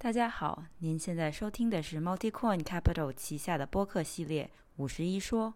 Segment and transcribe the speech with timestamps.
[0.00, 4.44] 大家好，您现在收听的是 MultiCoin Capital 旗下的播客系列
[4.76, 5.48] 《五十一说》，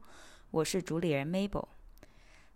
[0.51, 1.69] 我是主理人 Mabel。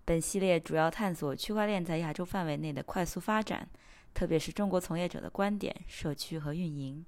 [0.05, 3.69] 本系列主要探索区块链在亚洲范围内的快速发展，
[4.13, 7.07] 特别是中国从业者的观点、社区和运营。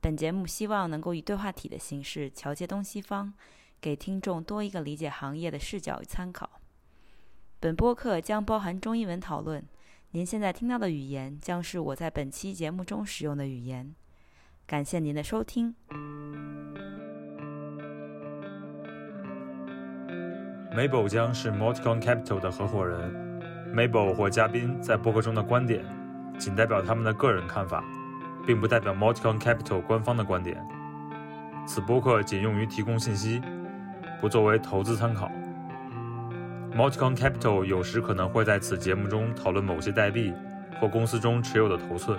[0.00, 3.34] 本节目希望能够以对话体的形式桥接东西方，
[3.80, 6.60] 给听众多一个理解行业的视角与参考。
[7.58, 9.66] 本播客将包含中英文讨论。
[10.12, 13.92] 您现在听到的语言将是我在本期节目中使用的语言。
[14.66, 15.74] 感谢您的收听。
[20.74, 23.12] Mabel 将是 Multicon Capital 的合伙人。
[23.74, 25.84] Mabel 或嘉宾在播客中的观点，
[26.38, 27.84] 仅代表他们的个人看法，
[28.46, 30.56] 并不代表 Multicon Capital 官方的观点。
[31.66, 33.42] 此播客仅用于提供信息，
[34.20, 35.30] 不作为投资参考。
[36.74, 40.32] Multicon Capital 有时可能会在此节目中讨论某些代币
[40.80, 42.18] 或公司中持有的头寸。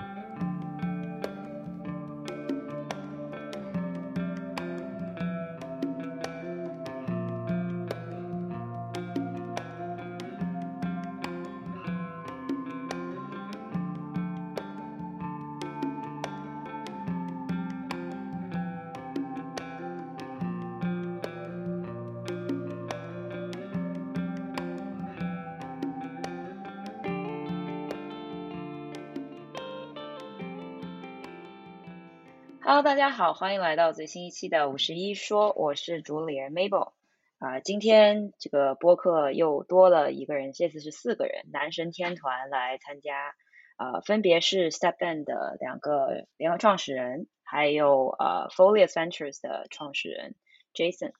[33.06, 36.90] 大家好，欢迎来到最新一期的五十一说，我是主理人 Mabel。
[37.38, 43.36] 啊、今天这个播客又多了一个人，这次是四个人，男神天团来参加，
[43.76, 50.34] 呃，分别是 StepN 的两个联合创始人，还有呃 Folio Ventures 的创始人
[50.74, 51.12] Jason。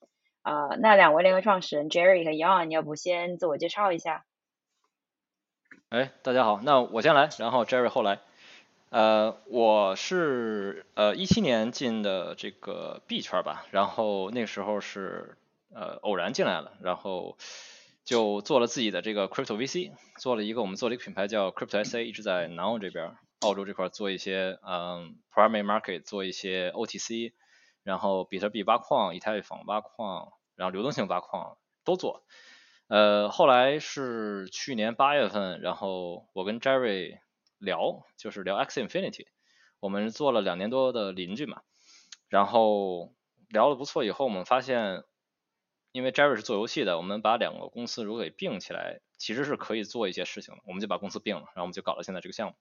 [0.42, 4.24] 啊、那两位联合创始人 Jerry 和 Yon，要不先自我介绍一下？
[5.90, 8.18] 哎，大家好，那我先来，然后 Jerry 后来。
[8.88, 15.36] 呃，我是呃一七年进的这个币圈吧，然后那个时候是
[15.74, 17.36] 呃偶然进来了，然后
[18.04, 27.32] 就做了自己的这个 crypto VC，做了一个我们做了一个品牌叫 Crypto SA，一直在南澳这边，澳洲这块做一些嗯 primary market，做一些 OTC，
[27.82, 32.22] 然后比特币挖矿、以太坊挖矿，然后流动性挖矿都做。
[32.86, 37.18] 呃，后来是去年八月份，然后我跟 Jerry
[37.58, 39.26] 聊，就是聊 X Infinity，
[39.80, 41.62] 我们做了两年多的邻居嘛，
[42.28, 43.14] 然后
[43.48, 45.04] 聊的不错以后，我们发现，
[45.92, 52.56] 因为 Jerry 是做游戏的，我们把两个公司如果给并起来，其实是可以做一些事情的，我们就把公司并了，然后我们就搞了现在这个项目。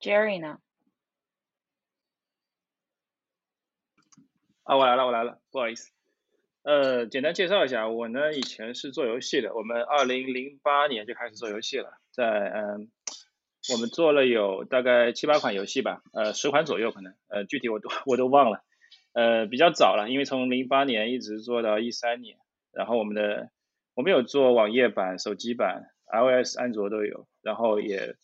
[0.00, 0.60] Jerry 呢？
[4.62, 5.90] 啊，我来了，我来了，不好意思。
[6.68, 12.90] 呃，简单介绍一下，我呢以前是做游戏的，我们二零零八年就开始做游戏了，在嗯，
[13.72, 18.62] 我们做了有大概七八款游戏吧，呃，十款左右可能，呃，具体我都我都忘了，
[19.14, 22.36] 呃，比较早了，因为从零八年一直做到一三年，
[22.70, 23.48] 然后我们的
[23.94, 28.14] 我们有做网页版、手机版、iOS、安卓都有，然后也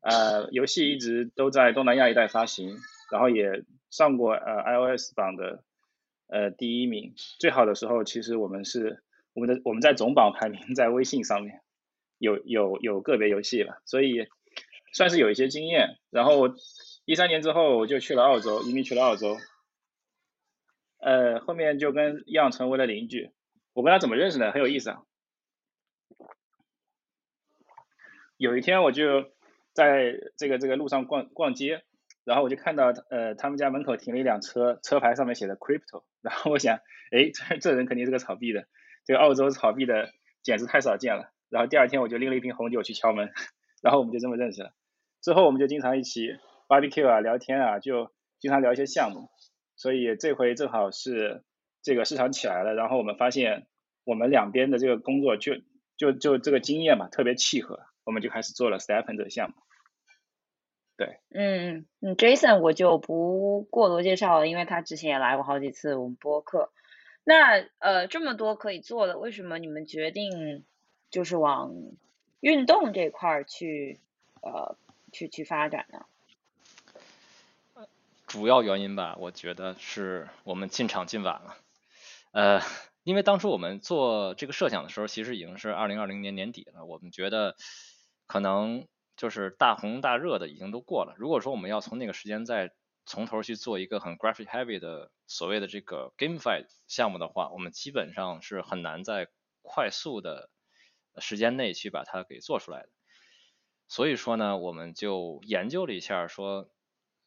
[0.00, 2.76] 呃游戏一直都在东南亚一带发行，
[3.12, 5.62] 然后也上过呃 iOS 榜的。
[6.28, 11.60] 呃，第一名最好的时候，其实我们是我们的我们在总榜排名在微信上面，
[12.18, 14.26] 有有有个别游戏了，所以
[14.92, 15.98] 算是有一些经验。
[16.10, 16.54] 然后
[17.04, 19.36] 一三年之后我就去了澳洲，移民去了澳洲，
[20.98, 23.30] 呃，后面就跟样成为了邻居。
[23.72, 24.50] 我跟他怎么认识的？
[24.50, 25.02] 很有意思啊。
[28.36, 29.30] 有一天我就
[29.72, 31.84] 在这个这个路上逛逛街。
[32.26, 36.02] 然后我就看到，呃，他们家门口停了一辆车，车牌上面写的 crypto。
[36.22, 36.78] 然后我想，
[37.12, 38.66] 哎，这这人肯定是个炒币的，
[39.04, 40.10] 这个澳洲炒币的
[40.42, 41.30] 简直太少见了。
[41.50, 43.30] 然后第二天我就拎了一瓶红酒去敲门，
[43.80, 44.72] 然后我们就这么认识了。
[45.22, 48.10] 之后我们就经常一起 barbecue 啊，聊天啊，就
[48.40, 49.30] 经常聊一些项目。
[49.76, 51.44] 所以这回正好是
[51.80, 53.68] 这个市场起来了，然后我们发现
[54.02, 55.52] 我们两边的这个工作就
[55.96, 59.54] 就就这个经验嘛，特别契合，我们就开始做了 Stepen 这个项目。
[60.96, 66.72] 对，嗯嗯，Jason 我就不过多介绍了，因为他之前也来过好几次我们播客。
[67.22, 70.64] 那呃，这么多可以做的，为什么你们决定
[71.10, 71.74] 就是往
[72.40, 74.00] 运动这块儿去
[74.40, 74.78] 呃
[75.12, 76.06] 去去发展呢？
[78.26, 81.56] 主要原因吧，我觉得是我们进场进晚了。
[82.32, 82.62] 呃，
[83.04, 87.54] 因为当初我们做这个设想的时候，其实已经是二零二零年年底了，我们觉得
[88.26, 88.88] 可能。
[89.16, 91.14] 就是大红大热的已经都过了。
[91.16, 92.72] 如果说我们要从那个时间再
[93.06, 99.28] 从头去做一个很 graphic heavy 的所谓的这个 gamify 项目的话，我们基本上是很难在
[99.62, 100.50] 快速的
[101.18, 102.88] 时间内去把它给做出来的。
[103.88, 106.68] 所以说呢，我们就研究了一下，说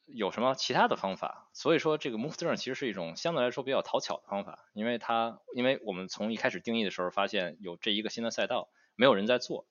[0.06, 1.50] 有什么其他的方法。
[1.54, 9.66] 所以说这个 Move Turn 其实是一种相对来说比较讨巧的方法，因为它因为我们从一开始定义的时候发现有这一个新的赛道，没有人在做。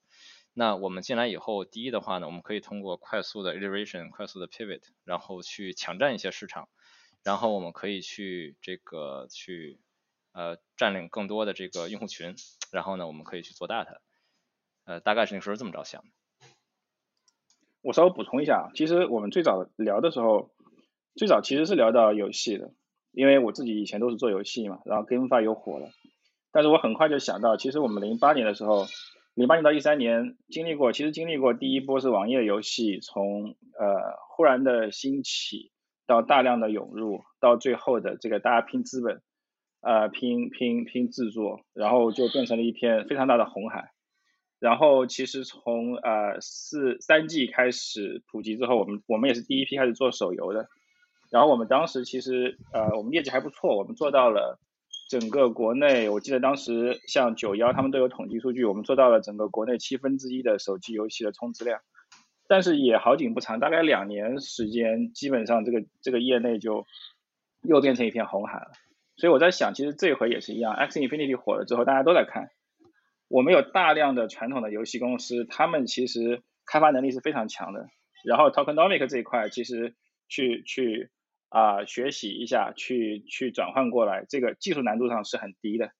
[0.58, 6.69] 那我们进来以后，第一的话呢，我们可以通过快速的 iteration、快速的 pivot，然后去抢占一些市场，
[7.22, 9.78] 然后我们可以去这个去
[10.32, 12.34] 呃占领更多的这个用户群，
[12.72, 14.00] 然后呢，我们可以去做大它。
[14.84, 16.08] 呃，大概是那时候这么着想的。
[17.82, 20.50] 我稍微补充一下，其实我们最早聊的时候，
[21.14, 22.72] 最早其实是聊到游戏的，
[23.12, 25.88] 因为我自己以前都是做游戏嘛，然后 GameFi 又火了，
[26.50, 28.87] 但是我很快就想到，其实我们零八年的时候，
[29.38, 35.70] 零八年到一三年经历过，其实经历过第一波是网页游戏从呃忽然的兴起
[36.08, 39.23] 到大量的涌入，到最后的这个大家拼资本，
[39.81, 43.93] 呃拼拼拼制作，然后就变成了一片非常大的红海。
[44.58, 50.67] 然后其实从呃四三 G 开始普及之后，我们我们也是第一批开始做手游的。
[51.31, 54.58] 然后我们当时其实呃我们业绩还不错，我们做到了
[55.08, 61.81] 整个国内，我记得当时像九幺他们都有统计数据，我们做到了整个国内七分之一的手机游戏的充值量。
[62.46, 66.87] 但是也好景不长，大概两年时间，基本上这个这个业内就
[67.62, 68.70] 又变成一片红海了。
[69.16, 72.50] 所以我在想，其实这回也是一样，X Infinity 火了之后，大家都在看。
[73.28, 77.88] 我们有大量的传统的游戏公司，他们其实开发能力是非常强的。
[78.25, 79.94] 然后 tokenomic 这一块，其实
[80.28, 81.10] 去去
[81.48, 85.92] 啊学习一下，去去转换过来，这个技术难度上是很低的，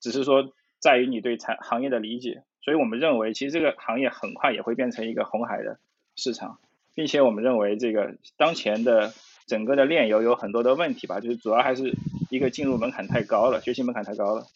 [0.00, 2.42] 只是说在于你对产行业的理解。
[2.62, 5.78] 所以我们认为，其实这个行业很快也会变成一个红海的
[6.16, 6.58] 市场，
[6.94, 9.12] 并且我们认为这个当前的
[9.46, 11.92] 整个的链游有很多的问题吧，就是主要还是
[12.30, 14.46] 一个进入门槛太高了，学习门槛太高了。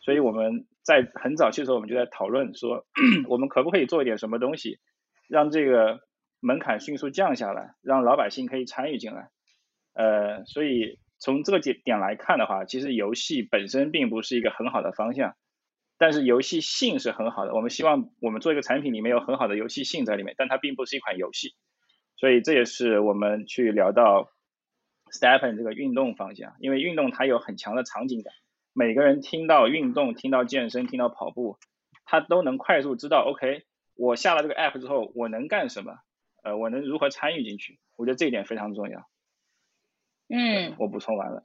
[0.00, 2.86] 所以我们在很早期的时候，我们就在讨论说，
[3.28, 4.78] 我们可不可以做一点什么东西，
[5.26, 6.00] 让这个
[6.40, 9.28] 门槛迅速降下来，让老百姓可以参与进来。
[9.98, 15.34] 呃，所以从这个点点来看的话，其实游戏本身并不是一个很好的方向，
[15.98, 17.52] 但是游戏性是很好的。
[17.52, 21.56] 我们希望我们做一个产品里面有很好的游戏性在里面，但它并不是一款游戏。
[22.14, 24.30] 所以这也是我们去聊到
[25.10, 28.32] Stepen 这个运动方向，因为运动它有很强的场景感。
[28.72, 31.58] 每个人听到运动、听到健身、听到跑步，
[32.04, 33.64] 他都能快速知道，OK，
[33.96, 35.96] 我下了这个 app 之后，我能干什么？
[36.44, 37.80] 呃，我能如何参与进去？
[37.96, 39.08] 我觉得这一点非常重要。
[40.28, 41.42] 嗯，我补充完了。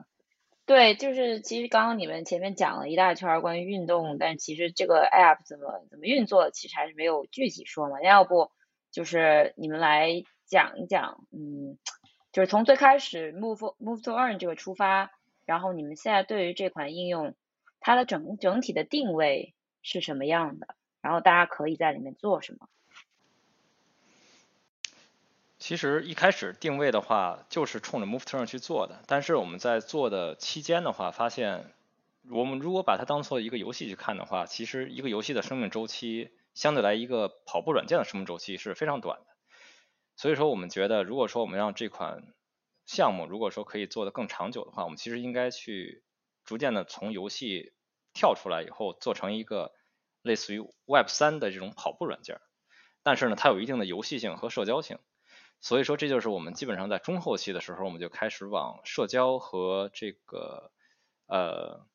[0.66, 8.02] 对，就是其实刚刚你们前面讲了一大圈关于运动，但其实这个 app 怎么怎么运作，其实还是没有具体说嘛。
[8.02, 8.52] 要不
[8.92, 11.78] 就是你们来讲一讲，嗯，
[12.32, 15.12] 就是从最开始 move move to earn 这个出发。
[15.46, 17.36] 然后你们现在对于这款应用，
[17.82, 20.68] 它的整整体的定位是什么样的？
[21.02, 22.70] 然后大家可以在里面做什么？
[25.64, 29.02] 其实一开始定位的话，就是冲着 Move Turn 去做的。
[29.08, 31.74] 但是我们在做的期间的话，发现
[32.30, 39.28] 我们如果把它当做一个游戏去看的话，其实一个游戏的生命周期，相对来一个跑步软件的生命周期是非常短的。
[40.18, 42.34] 所以说，我们觉得如果说我们让这款
[42.86, 46.04] 项目如果说可以做得更长久的话，我们其实应该去
[46.44, 47.72] 逐渐的从游戏
[48.14, 49.72] 跳出来以后，做成一个
[50.24, 52.42] 类似于 Web 三的这种跑步软件。
[53.02, 55.00] 但是呢，它有一定的游戏性和社交性，
[55.64, 60.72] 所以说这就是我们基本上在中后期的时候，我们就开始往社交和这个
[61.26, 61.88] 呃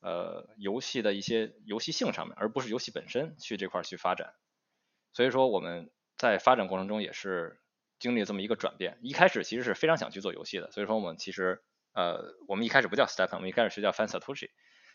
[0.00, 4.34] 呃游戏的一些游戏性上面，而不是游戏本身去这块去发展。
[5.14, 7.58] 所以说我们在发展过程中也是。
[8.00, 11.62] 经历这么一个转变，一开始其实是非常想去做游戏的，所以说我们其实
[11.94, 14.50] 呃，我们一开始不叫 Stepen，我们一开始是叫 Fan Satoshi，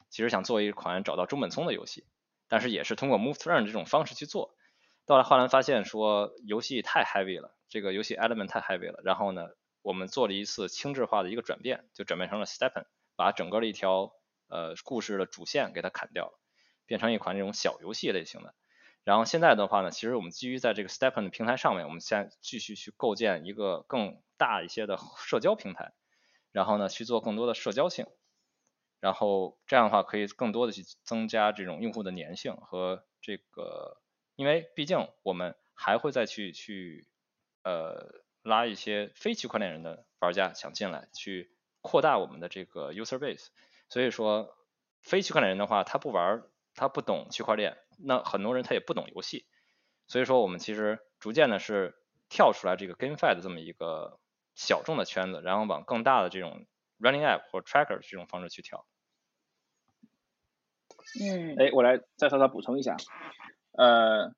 [0.10, 2.06] 其实想做一款找到中本聪的游戏，
[2.50, 4.54] 但是也是通过 Move Turn 这种方式去做，
[5.10, 9.48] 到了后来发现说游戏太 heavy 了，这个游戏 element 太 heavy 了，然后呢，
[9.82, 12.86] 我们做了一次轻质化的一个转变，就转变成了 Stepen，
[13.16, 14.14] 把整个的一条
[14.50, 16.40] 呃故事的主线给它砍掉了，
[16.86, 18.54] 变成一款这种小游戏类型的。
[19.04, 25.92] 然后现在的话呢，其实我们基于在这个 Stepen 的平台上面，我们现在继续去构建一个更大一些的社交平台，
[26.52, 28.06] 然后呢去做更多的社交性，
[29.00, 33.98] 然后这样的话可以更多的去增加这种用户的粘性和这个，
[34.40, 37.06] 因为毕竟我们还会再去去
[37.66, 43.48] 呃拉一些非区块链人的玩家想进来，去扩大我们的这个 user base，
[43.90, 44.58] 所以说
[45.02, 46.42] 非区块链人的话，他不玩，
[46.74, 47.78] 他不懂区块链。
[47.98, 49.46] 那很多人他也不懂游戏，
[50.08, 51.98] 所以说我们其实逐渐的是
[52.30, 54.22] 跳出来这个 GameFi 的这么一个
[54.56, 56.66] 小众的圈子，然后往更大的这种
[56.98, 58.86] Running App 或 Tracker 这种方式去跳。
[61.20, 61.58] 嗯。
[61.60, 62.96] 哎，我来再稍稍补充一下，
[63.80, 64.34] 呃，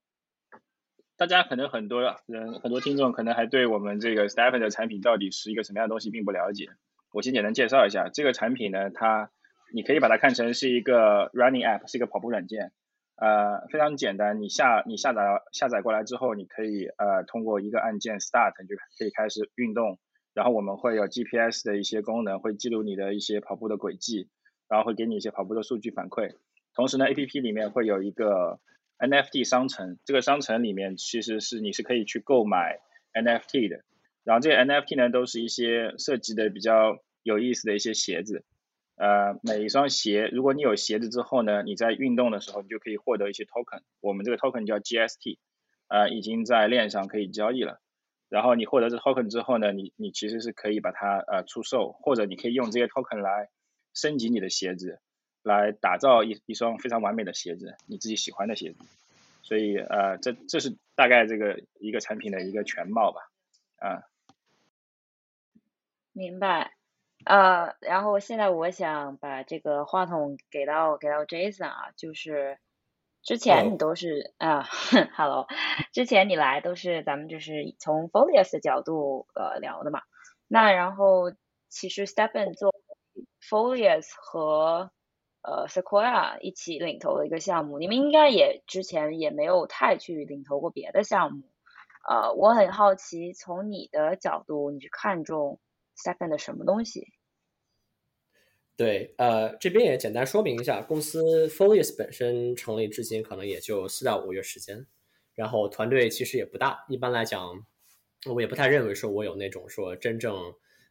[1.17, 6.69] 大家可能很多人很多听众可能还对我们这个 Stephen 的产品到底是一个什么样的东西并不了解。
[7.11, 9.31] 我先简单介绍一下这个产品呢，它
[9.73, 12.71] 你可以把它看成是一个 running app，是一个跑步软件。
[13.15, 19.97] 呃，非常简单，你下你下载下载过来之后，你可以呃通过一个按键 start 就可以开始运动。
[20.35, 24.29] 然后我们会有 GPS 的一些功能，会记录你的一些跑步的轨迹，
[24.69, 26.35] 然后会给你一些跑步的数据反馈。
[26.75, 28.59] 同时呢，APP 里面会有一个。
[29.01, 32.79] NFT 商城，这个商城里面其实是你是可以去购买
[33.13, 33.83] NFT 的，
[34.23, 38.45] 然后这些 NFT 呢都是一些设计的比较有意思的一些鞋子，
[38.97, 45.39] 呃，每一双鞋，如果你有鞋子之后呢，你在运动的时候你就可以获得一些 token，我们这个 token 叫 GST，
[45.87, 47.81] 呃，已经在链上可以交易了，
[48.29, 53.49] 然后你获得这 token 之后呢，你你其实是可以把它呃出售，或者你可以用这些 token 来
[53.95, 54.99] 升级你的鞋子。
[55.43, 58.85] 来打造一一双非常完美的鞋子，你自己喜欢的鞋子，
[59.41, 63.29] 所以呃，这这是大概这个一个产品的一个全貌吧，
[63.77, 64.03] 啊，
[66.13, 66.73] 明白，
[67.25, 72.59] 呃，然后现在我想把这个话筒给到给到 Jason 啊，就是
[73.23, 74.63] 之前你都是啊，
[75.15, 75.47] Hello，
[75.91, 80.01] 之前你来都是咱们就是从 Folius 的角度呃聊的嘛，
[80.47, 81.31] 那然后
[81.69, 82.73] 其实 Stephen 做
[83.41, 84.91] Folius 和
[85.43, 91.43] 呃，Sequoia 一起领投的一个项目，你们应该也之前也没有太去领投过别的项目。
[92.07, 95.59] 呃，我很好奇，从你的角度，你去看中
[95.95, 97.07] Stephen 的什么东西？
[98.75, 104.87] 对，呃，这边也简单说明一下，公司 Folius 本身成立至今可能也就四到五个月时间，
[105.35, 106.85] 然后团队其实也不大。
[106.89, 107.51] 一般来讲，
[108.31, 110.35] 我也不太认为说我有那种说真正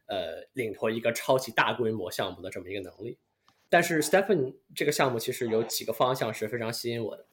[0.07, 3.17] 呃领投一个超级大规模项目的这么一个能力。
[3.71, 7.25] 但是 Stephen 这个项目其实有几个方向是非常吸引我的，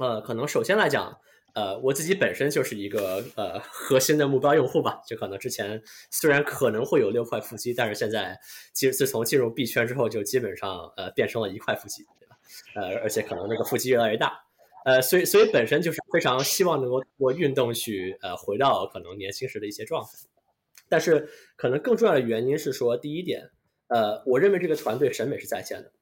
[0.00, 1.16] 呃，可能首先来讲，
[1.54, 5.80] 呃，我自己本身就是一个呃核心的目标用户吧，就可能之前
[6.10, 8.36] 虽然可能会有六块腹肌，但是现在
[8.72, 12.36] 其实自从进入币圈之后，就基本上呃变成了一块腹肌，对吧？
[12.74, 14.32] 呃，而且可能这个腹肌越来越大，
[14.84, 20.10] 呃，所以所以本身就是非常希望能够通过运动去呃回到可能年轻时的一些状态，
[20.88, 23.50] 但是可能更重要的原因是说，第一点。
[23.88, 25.92] 呃，我认为这个团队审美是在线的。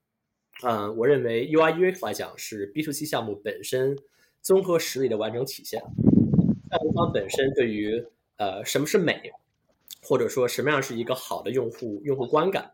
[0.63, 3.97] 嗯，我认为 UI UX 来讲是 B to C 项目本身
[4.41, 5.81] 综合实力的完整体现。
[6.71, 8.05] 项目方本身对于
[8.39, 9.31] 呃什么是美，
[10.03, 12.73] 或者说什么样是一个好的用户用户观感，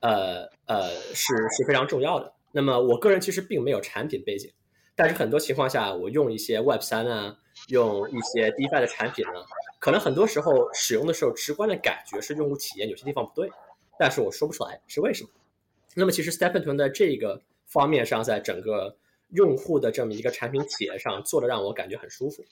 [0.00, 2.32] 呃呃是是非常重要的。
[2.52, 4.52] 那么我个人其实并没有产品背景，
[4.94, 7.36] 但是很多情况下我用一些 Web 三啊，
[7.68, 9.40] 用一些 DeFi 的产品呢，
[9.80, 13.50] 可能很多时候使用的时候直观的感觉是用户体验有些地方不对。
[14.02, 15.30] 但是我说不出来是为什么。
[15.94, 18.96] 那么其实 Stephen 团的这个方面上，在整个
[19.28, 22.44] 用户的这么一个产品体验上做的让我感觉很舒服，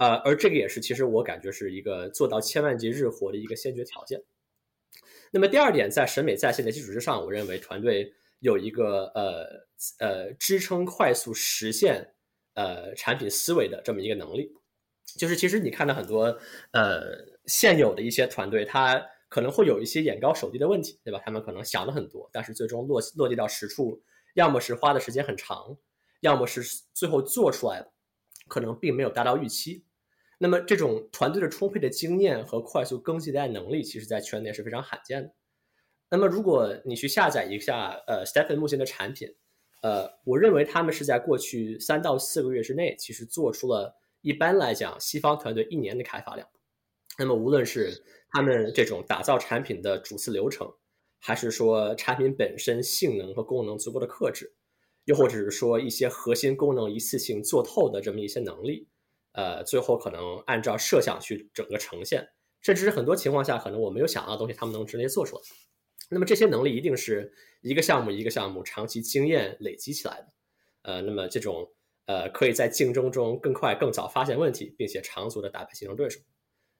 [0.00, 4.22] 呃，而这个也是其实我感觉是一个做到千万级日活的一个先决条件。
[5.30, 9.66] 那么第二点，在审美在线的基础之上，我认为团队有一个呃
[9.98, 12.12] 呃支撑快速实现
[12.52, 14.52] 呃产品思维的这么一个能力，
[15.16, 16.38] 就是其实你看到很多
[16.72, 17.00] 呃
[17.46, 21.18] 现有的一些团队，它可能会有一些眼高手低的问题，对吧？
[21.24, 24.02] 他们可能想了很多，但是最终落落地到实处，
[24.34, 25.78] 要么是花的时间很长，
[26.20, 26.62] 要么是
[26.92, 27.94] 最后做出来了，
[28.46, 29.86] 可能并没有达到预期。
[30.36, 35.32] 那么这种团队的充沛的经验和快速更新迭代能力，其实在圈内是非常罕见的。
[36.10, 39.34] 那么如果你去下载一下呃 Stephen 目前的产品，
[39.80, 46.46] 呃，我认为他们是在过去三到四个月之内，其实做出了一般来讲西方团队一年的开发量。
[47.18, 50.72] 那么无论是他们这种打造产品的主次流程，
[51.20, 54.54] 还是说产品本身性能和功能足够的克制，
[55.04, 58.88] 又或者是说一些核心功能一次性做透的这么一些能力，
[59.32, 62.26] 呃，最后可能按照设想去整个呈现，
[62.62, 65.42] 甚至是很多情况下可能我没有想到的东西，他们能直接做出来。
[66.08, 70.26] 那么这些能力一定是一个项目一个项目长期经验累积起来的，
[70.82, 71.70] 呃，那么这种
[72.06, 76.18] 呃可以在竞争中更快更早发现问题，并且长足的打败竞争对手。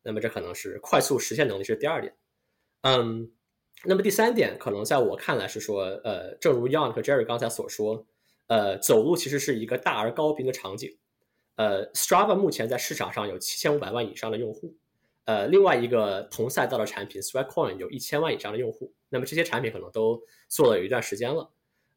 [0.04, 2.12] 那么这可能是快速实现能力是第二点，
[2.80, 3.30] 嗯，
[3.84, 8.04] 那么第三点可能在我看来是说，呃，正如 Yon 和 Jerry 刚才所说，
[8.48, 10.98] 呃，走路其实是一个大而高频的场景，
[11.54, 14.76] 呃，Strava 目前在市场上有七千五百万以上的用户，
[15.26, 21.48] 呃，另外一个同赛道的产品 Sweatcoin 有一千万以上的用户，那么这些产品可能都做了有一段时间了，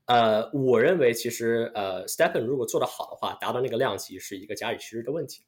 [0.06, 5.44] 呃，我认为其实呃，Stephen 如果做得好的话，达到那个量级是一个假以时日的问题，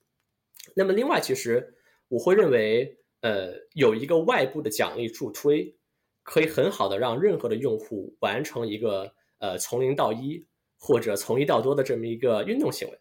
[0.76, 1.76] 那么另外其实。
[2.08, 5.76] 我会认为，呃，有一个外部的奖励助推，
[6.24, 10.46] 可以很好的让任何的用户完成一个呃从零到一
[10.78, 13.00] 或者从一到多的这么一个运动行为。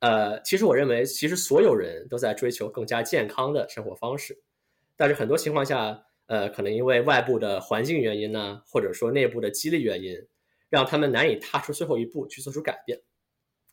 [0.00, 4.38] 呃，其实我认为，其实所有人都在追求更加健康的生活方式，
[4.96, 10.14] 但是很多情况下，呃，可能因为外部的环境原因呢，或者说内部的激励原因，
[10.68, 13.00] 让他们难以踏出最后一步去做出改变。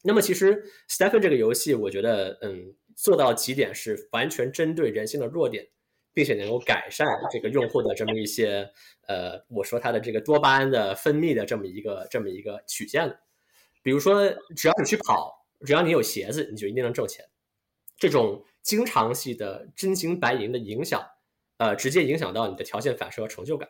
[0.04, 5.68] 那么，其实 Stephen 这个游戏，我觉得，嗯，做到几点是完全针对人性的弱点，
[6.14, 8.72] 并且能够改善这个用户的这么一些，
[9.08, 13.20] 呃，我说他的这个多巴胺的分泌的这么一个这么一个曲线的。
[13.84, 17.26] 比如说，只要你去跑，只要你有鞋子，你就一定能挣钱。
[17.98, 21.04] 这种经常性的真金白银的影响，
[21.58, 23.70] 呃，直接影响到你的条件反射和成就感。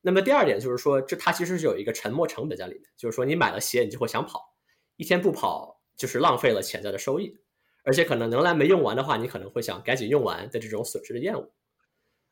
[0.00, 4.56] 那么第二点就是说，这它其实是有一个沉没成本在里面，就是说你买了鞋，你就会想跑。
[4.96, 7.38] 一天不跑就是浪费了潜在的收益，
[7.84, 11.50] 而且可能能量没用完的话，你可能会想赶紧用完的这种损失的厌恶。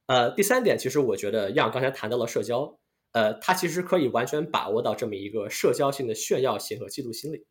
[0.06, 2.78] 呃，第三点，其实我觉得样刚才谈到了社交，
[3.12, 7.46] 呃，它其实可以完全把握到这么一个社交性的炫耀性和嫉妒心理。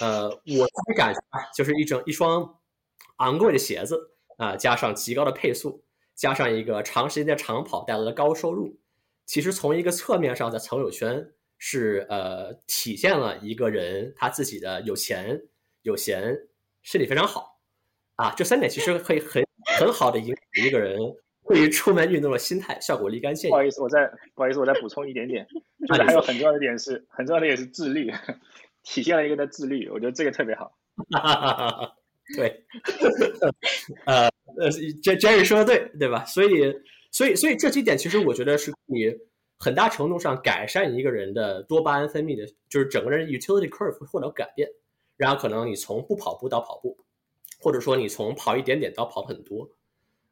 [0.00, 1.20] 呃，我自己感觉
[1.56, 2.58] 就是一整一双
[3.16, 3.98] 昂贵的鞋子
[4.36, 8.78] 啊，加上极高的配速，加上一个长时间的长跑带来的高收入，
[9.26, 11.32] 其实从一个侧面上在朋友圈。
[11.60, 15.42] 是呃，体现了一个人他自己的有钱、
[15.82, 16.32] 有闲、
[16.90, 17.58] 身体非常好
[18.16, 19.44] 啊，这三点其实可以很
[19.78, 20.98] 很好的影响一个人
[21.46, 23.50] 对于出门运动的心态，效果立竿见影。
[23.50, 25.46] 不好意思，我再不好意思，我再补充一点点，
[25.86, 28.10] 就是还有很重要的点是，很重要的也是自律，
[28.84, 30.72] 体现了一个的自律，我觉得这个特别好。
[32.36, 32.64] 对，
[34.06, 36.24] 呃呃，J Jerry 说的对，对吧？
[36.24, 36.74] 所以，
[37.12, 39.14] 所以，所以这几点其实我觉得是你。
[39.60, 44.68] 很大程度上改善一个人的多巴胺分泌的，就是整个人 utility curve 会获得改变，
[45.18, 46.96] 然后可能你从不跑步到跑步，
[47.60, 49.68] 或者说你从跑一点点到跑很多，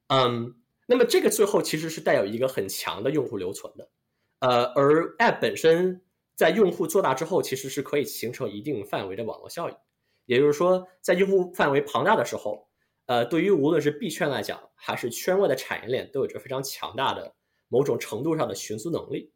[0.06, 0.54] 嗯，
[0.86, 3.90] 那么这个最后其实是带有一个很强的用户留存的，
[4.38, 6.00] 呃，而 app 本身
[6.34, 9.76] 在用户做大之后，其实是可以形成一定范围的网络效应，
[10.24, 12.66] 也就是说，在用户范围庞大的时候，
[13.04, 17.34] 呃，对于无论是币圈来讲，还是圈外的产业链，都有着非常强大的。
[17.68, 19.32] 某种程度上的寻租能力，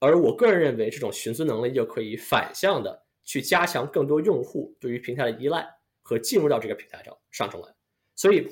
[0.00, 5.66] 而我个人认为，这种寻租能力又可以反向的去加强更多用户对于平台的依赖
[6.02, 7.68] 和进入到这个平台上上中来。
[8.14, 8.48] 所以，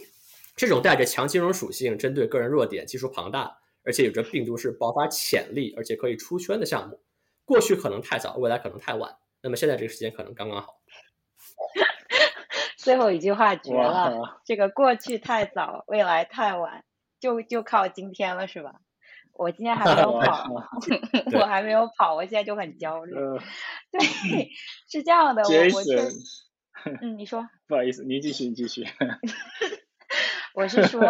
[0.56, 7.00] 这种带着强金融属性、针对个人弱点、技术庞大，而且有着病毒式爆发潜力，而且可以出圈的项目，
[7.44, 9.14] 过去可能太早，未来可能太晚。
[9.42, 10.80] 那么现在这个时间可能刚刚好。
[12.76, 16.84] 最后一句话绝了，这个过去太早，未来太晚，
[17.20, 18.80] 就就靠今天了，是吧？
[19.40, 20.44] 我今天还没有 跑，
[21.32, 23.14] 我还没有跑，我现在就很焦虑。
[23.90, 24.50] 对，
[24.86, 25.96] 是这样的，我我确
[27.00, 27.48] 嗯，你说。
[27.66, 28.84] 不好意思，您继续，你继续。
[30.52, 31.00] 我是说，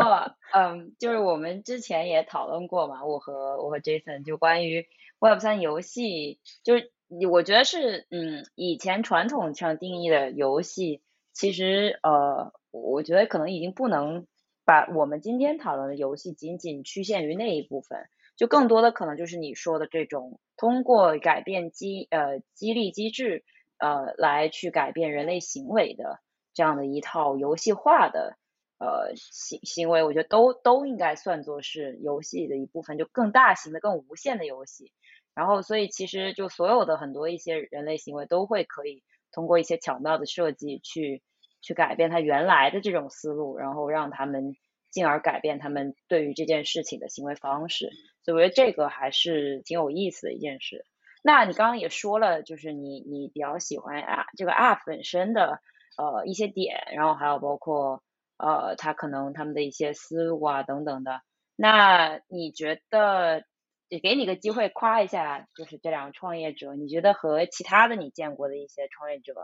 [0.54, 4.86] 嗯，就是我们之前也讨论过嘛，我和我和 Jason 就关于
[5.18, 6.92] Web 三游戏，就是
[7.28, 14.28] 我觉得是，嗯，以前传统上定义的游戏，其实呃，我觉得可能已经不能
[14.64, 18.06] 把我们今天讨论的游戏仅仅局限于那一部分。
[18.40, 23.44] 就更多的可能就是你说的这种通过改变激呃激励机制
[23.76, 26.20] 呃来去改变人类行为的
[26.54, 28.38] 这样的一套游戏化的
[28.78, 34.90] 呃行行为，我觉得都都应该算作是游戏的一部分，就更大型的、更无限的游戏。
[35.34, 41.20] 然后，所以其实就所有的很多一些人类行为都会可以通过一些巧妙的设计去
[41.60, 44.56] 去改变它原来的这种思路，然后让他们
[44.90, 47.90] 进而改变他们对于这件事情的行为方式。
[48.22, 50.84] 所以我觉得这个还是挺有意思的一件事。
[51.22, 55.60] 那你刚刚也说了，就是你你比较喜欢啊这个 App 本身的
[55.96, 58.02] 呃一些点，然后还有包括
[58.38, 61.20] 呃它可能他们的一些思路啊等等的。
[61.56, 63.44] 那你觉得
[63.88, 69.34] 也给你个机会夸一下，就是这两个创业者，你觉得和其他的你见过的一些创业者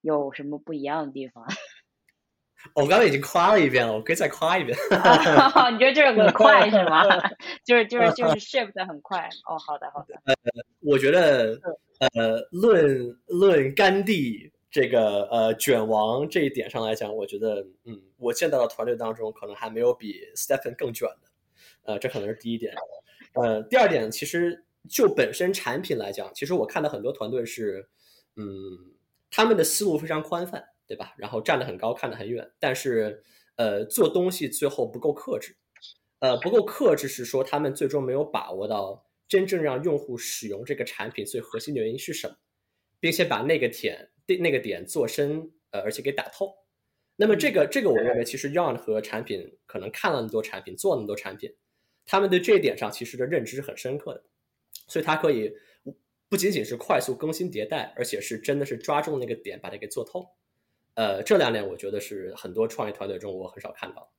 [0.00, 1.46] 有什么不一样的地方？
[2.74, 4.76] 我刚才已经夸了一遍了，我可以再夸一遍。
[5.72, 7.02] 你觉得这个很快是吗？
[7.64, 9.28] 就是就是就是 shift 很快。
[9.46, 10.14] 哦，好的好的。
[10.24, 10.34] 呃，
[10.80, 11.60] 我觉得
[12.14, 21.28] 呃，论论甘地这个呃卷王这一点上来讲，我觉得嗯，我见到的团队当中可能还没有比 Stephen 更卷的。
[21.84, 22.74] 呃，这可能是第一点。
[23.34, 27.86] 呃，第二点，其实就本身产品来讲，其实我看到很多团队是
[28.36, 28.44] 嗯，
[29.30, 30.64] 他们的思路非常宽泛。
[30.86, 31.14] 对吧？
[31.16, 33.22] 然后站得很高，看得很远，但是，
[33.56, 35.56] 呃，做东西最后不够克制，
[36.18, 42.36] 呃，不够克制是说他们最终没有把握到真正让用户使用这个产品最核心的原因是什么，
[43.00, 46.54] 并且把那个点那个点做深，呃，而且给打透。
[47.16, 51.54] 那么这个这个，我认为其实 Young 和产品可能看了那么多产品，做那么多产品，
[52.04, 54.24] 他们对这一点上其实的认知是很深刻的，
[54.88, 55.54] 所以它可以
[56.28, 60.28] 不仅仅是快速更新迭代，而且是真的是抓住那个点，把它给做透。
[60.94, 64.10] 呃，这两点我觉得是很多创业团队中我很少看到。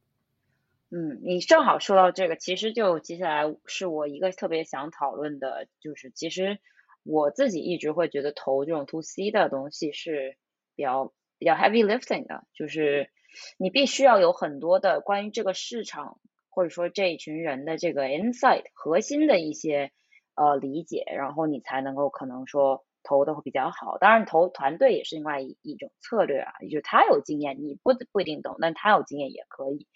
[0.92, 6.60] 嗯，你正好说到这个，其实就接下来是我一个特别想讨论的，就是其实
[7.04, 10.38] 我自己一直会觉得投这种 to C 的东西是
[10.76, 13.10] 比较比较 heavy lifting 的，就是
[13.58, 19.92] 你必须要有很多的关于这个市场或者说这一群人的这个 insight 核心的一些
[20.36, 23.98] 呃理解，然后你才能够可能说投的会比较好。
[23.98, 29.88] 当然，投团队也是另外一一种策略啊，就是他有经验，你不不一定懂，但他有经验也可以。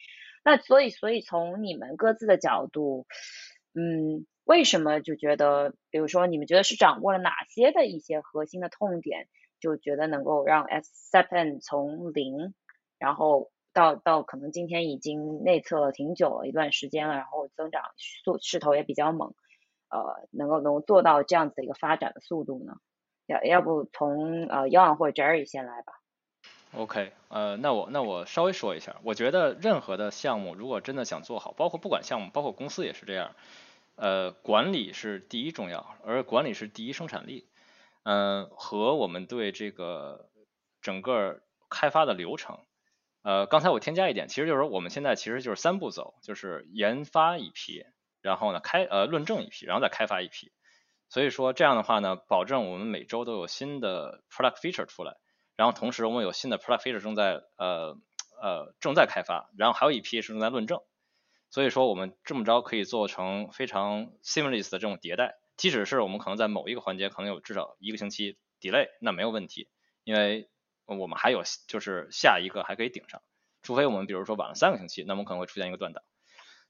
[0.45, 3.05] 那所以，所以从你们各自的角度，
[3.73, 9.27] 嗯，为什么就觉得，比如说你们觉得是掌握了哪些的一些核心的痛点，
[9.59, 12.53] 就觉得能够让 S s e p n 从零，
[12.97, 17.83] 然后到到可能今天已经内测了挺久了一段时间了，然后增长
[18.23, 19.35] 速势头也比较猛，
[19.89, 22.77] 呃，能够能做到这样子的一个发展的速度呢？
[23.29, 25.93] 要要不从呃 y o n 或者 Jerry 先来吧。
[26.71, 33.35] OK，呃，那我那我稍微说一下，我觉得任何的项目如果真的想做好，包括不管项目，包括公司也是这样，
[33.95, 37.47] 呃，管理是第一重要，而管理是第一生产力，
[38.03, 40.29] 嗯，和我们对这个
[40.81, 41.39] 整个
[41.69, 42.59] 开发的流程，
[43.23, 47.83] 呃，刚才我添加一点，其实就是我们现在其实就是三步走，就是研发一批，
[48.21, 50.51] 然后呢开呃论证一批，然后再开发一批，
[51.09, 55.17] 所以说这样的话呢，保证我们每周都有新的 product feature 出来。
[55.55, 57.97] 然后同时我们有新的 product feature 正在呃
[58.41, 60.79] 呃正在开发，然后还有一批是正在论证，
[61.49, 69.67] 所以说我们这么着可以做成非常 seamless 的这种迭代，即使是我们可能在某一个环节可能有至少一个星期 delay，那没有问题，
[70.05, 70.49] 因为
[70.85, 73.21] 我们还有就是下一个还可以顶上，
[73.61, 76.01] 除非我们比如说晚了三个星期，那么可能会出现一个断档，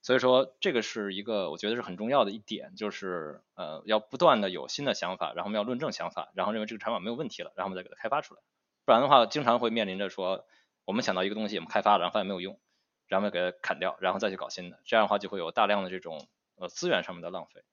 [0.01, 8.41] 所以说这个是一个我觉得是很重要的一点，就是呃要不断的有新的想法，然后我们要论证想法，然后认为这个产品没有问题了，然后我们再给它开发出来。
[8.85, 10.45] 不然的话，经常会面临着说，
[10.85, 12.59] 我们想到一个东西，我们开发了，然后发现没有用，
[13.07, 17.63] 然后给它砍掉，然后再去搞新的，这样的话就会有大量的这种呃资源上面的浪费。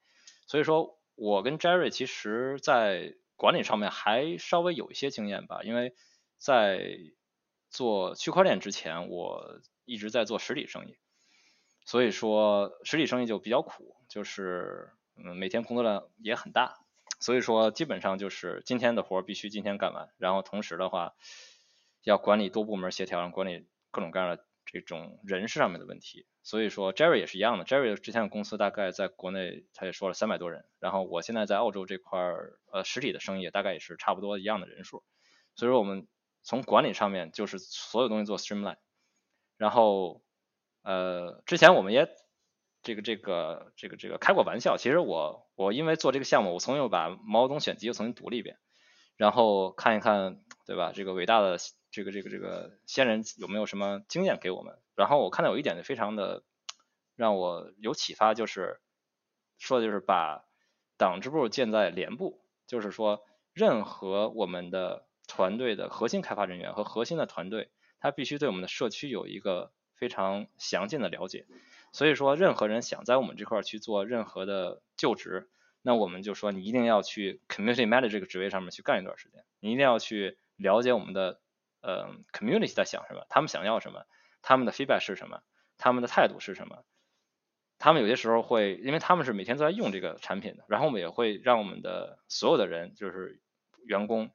[0.47, 5.95] 所以说我跟 Jerry 其实在管理上面还稍微有一些经验吧，因为
[6.39, 6.99] 在
[7.71, 10.97] 做区块链之前，我一直在做实体生意，
[11.87, 16.75] 所以说实体生意就比较苦，就是嗯每天工作量也很大。
[17.19, 21.15] 所以说，基本上就是今天的活必须今天干完，然后同时的话，
[22.03, 26.27] 要管理多部门协调，管理各种各样的这种人事上面的问题。
[26.43, 35.03] 所以说，Jerry 也是一样的，Jerry 之前的公司大概在国内他也说了三百多人，然后我现在在澳洲这块儿，呃，实体的生意大概也是差不多一样的人数。
[35.55, 36.07] 所以说，我们
[36.43, 38.77] 从管理上面就是所有东西做 streamline，
[39.57, 40.23] 然后
[40.87, 42.09] 呃，之前我们也。
[42.83, 48.61] 这个这个这个这个开过玩笑，其实我我因为做这个项目，我重新把毛泽东选集又重新读了一遍，
[49.17, 50.93] 然后看一看，对吧？
[50.95, 51.59] 这个伟大的
[51.91, 54.79] 这个这个这个先人有没有什么经验给我们？
[54.95, 56.45] 然后我看到有一点就非常的
[57.17, 58.81] 让我有启发，就是
[59.59, 60.45] 说的就是把
[60.97, 71.47] 党支部建在连部，就是说任何我们的团队的核心开发人员和核心的团队，他必须对我们的社区有一个非常详尽的了解。
[71.93, 75.49] 所以说，任何人想在我们这块去做任何的就职，
[75.83, 81.41] 那我们就说你一定要去 community manager 这个职位上面去干一段时间，你一定要去了解我们的
[81.81, 84.05] 呃 community 在想什么，他们想要什么，
[84.43, 85.43] 他们的 feedback 是什么，
[85.79, 86.85] 他们的态度是什么。
[87.79, 93.39] 他们有些时候会，因为他们是每天都在用这个产品的，然后我们也会让我们的所有的人，就是
[93.85, 94.31] 员工、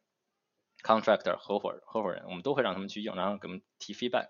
[0.83, 4.27] contractor、合伙合伙人，我们都会让他们去用，然后给我们提 feedback，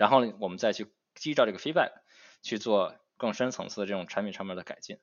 [0.00, 0.88] 然后呢我们再去
[1.22, 1.92] 依照这个 feedback。
[2.42, 4.96] 去做更深层次的这种产品上面的改进。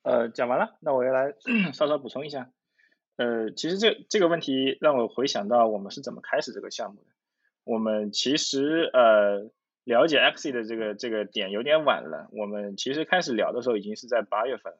[0.00, 1.34] 呃，讲完了，那我要来
[1.74, 2.50] 稍稍补充一下。
[3.16, 7.10] 呃，其实这这个问题让我回想到我们是怎么开始这个项目的。
[7.64, 9.50] 我们其实呃
[9.84, 12.30] 了解 xe 的这个这个点有点晚了。
[12.32, 14.78] 我们其实开始聊的时候已经是在八月份。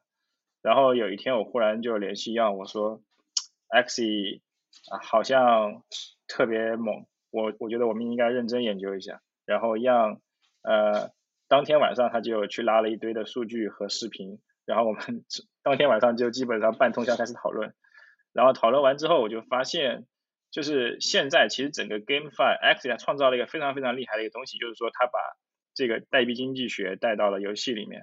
[0.63, 3.03] 然后有一天我忽然就联系要我说
[3.69, 4.41] xe
[4.91, 5.83] 啊好像
[6.27, 7.07] 特别猛。
[7.31, 10.21] 我我觉得我们应该认真研究一下，然后让
[10.63, 11.11] 呃
[11.47, 15.25] 当天晚上他就去拉了一堆的数据和视频，然后我们
[15.63, 17.73] 当天晚上就基本上半通宵开始讨论，
[18.33, 20.07] 然后讨论完之后我就发现，
[20.51, 25.21] 就是现在其实整个 GameFi X 创造了一个非常非常厉害的一个东西，就是说他把
[25.73, 28.03] 这个代币经济学带到了游戏里面，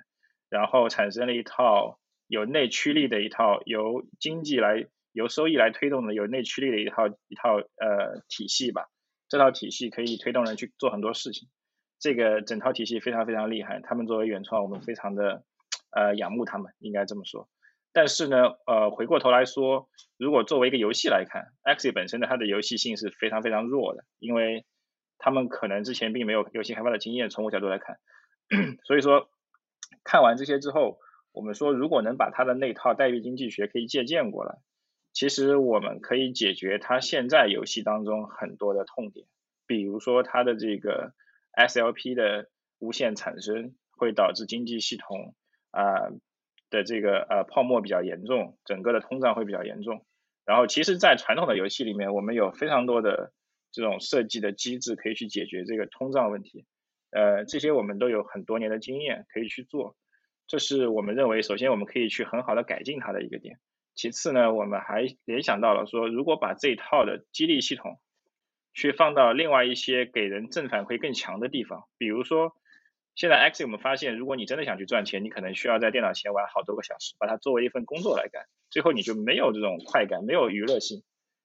[0.49, 8.85] 然后产生了一套有内驱力的一套由经济来由收益来推动的有内驱力的一套一套呃体系吧。
[9.27, 11.49] 这套体系可以推动人去做很多事情，
[11.99, 13.81] 这个整套体系非常非常厉害。
[13.81, 15.43] 他们作为原创，我们非常的
[15.91, 17.49] 呃仰慕他们，应该这么说。
[17.91, 24.65] 但是呢，呃，回过头来说，如果作为一个游戏来看，Axie 本身的它的游戏性是非常非常弱的，因为
[25.17, 27.31] 他们可能之前并没有游戏开发的经验。
[27.31, 27.97] 从我角度来看，
[28.85, 29.29] 所以说
[30.03, 30.99] 看完这些之后，
[31.33, 34.59] 我们说如果能把它的那套代币经济学可以借鉴过来，
[35.17, 39.25] 其实我们可以解决它现在游戏当中很多的痛点，
[39.65, 41.15] 比如说它的这个
[41.53, 45.33] SLP 的无限产生会导致经济系统
[45.71, 45.81] 啊。
[46.69, 50.05] 的这个呃泡沫比较严重，整个的通胀会比较严重。
[50.45, 53.31] 然后其实，在传统的游戏里面，我们有非常多的
[53.71, 56.65] 这种设计的机制可以去解决这个通胀问题。
[57.11, 59.95] 呃，这些我们都有很多年的经验可以去做。
[60.45, 63.57] 这是我们认为，首先我们可以去很好的改进它的一个点。
[63.97, 67.99] 其次呢，我们还联想到了说，如果把这一套的激励系统
[68.73, 72.55] 去放到另外一些给人正反馈更强的地方，比如说。
[73.19, 80.97] 现在 X 我们发现，如果你真的想去赚钱，你可能需要在电脑前玩好多个小时，把它作为一份工作来干，最后你就没有这种快感，没有娱乐性，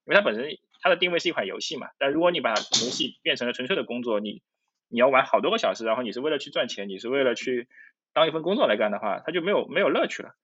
[0.05, 1.89] 因为它本身它的定位是一款游戏嘛。
[1.97, 2.55] 但如果你把游
[2.91, 4.43] 戏变成了纯粹的工作，你
[4.89, 7.69] 你要玩好多个小时，然后你是为了去赚钱，你是为了去
[8.13, 10.35] 当一份工作来干的话，它就没有没有乐趣了。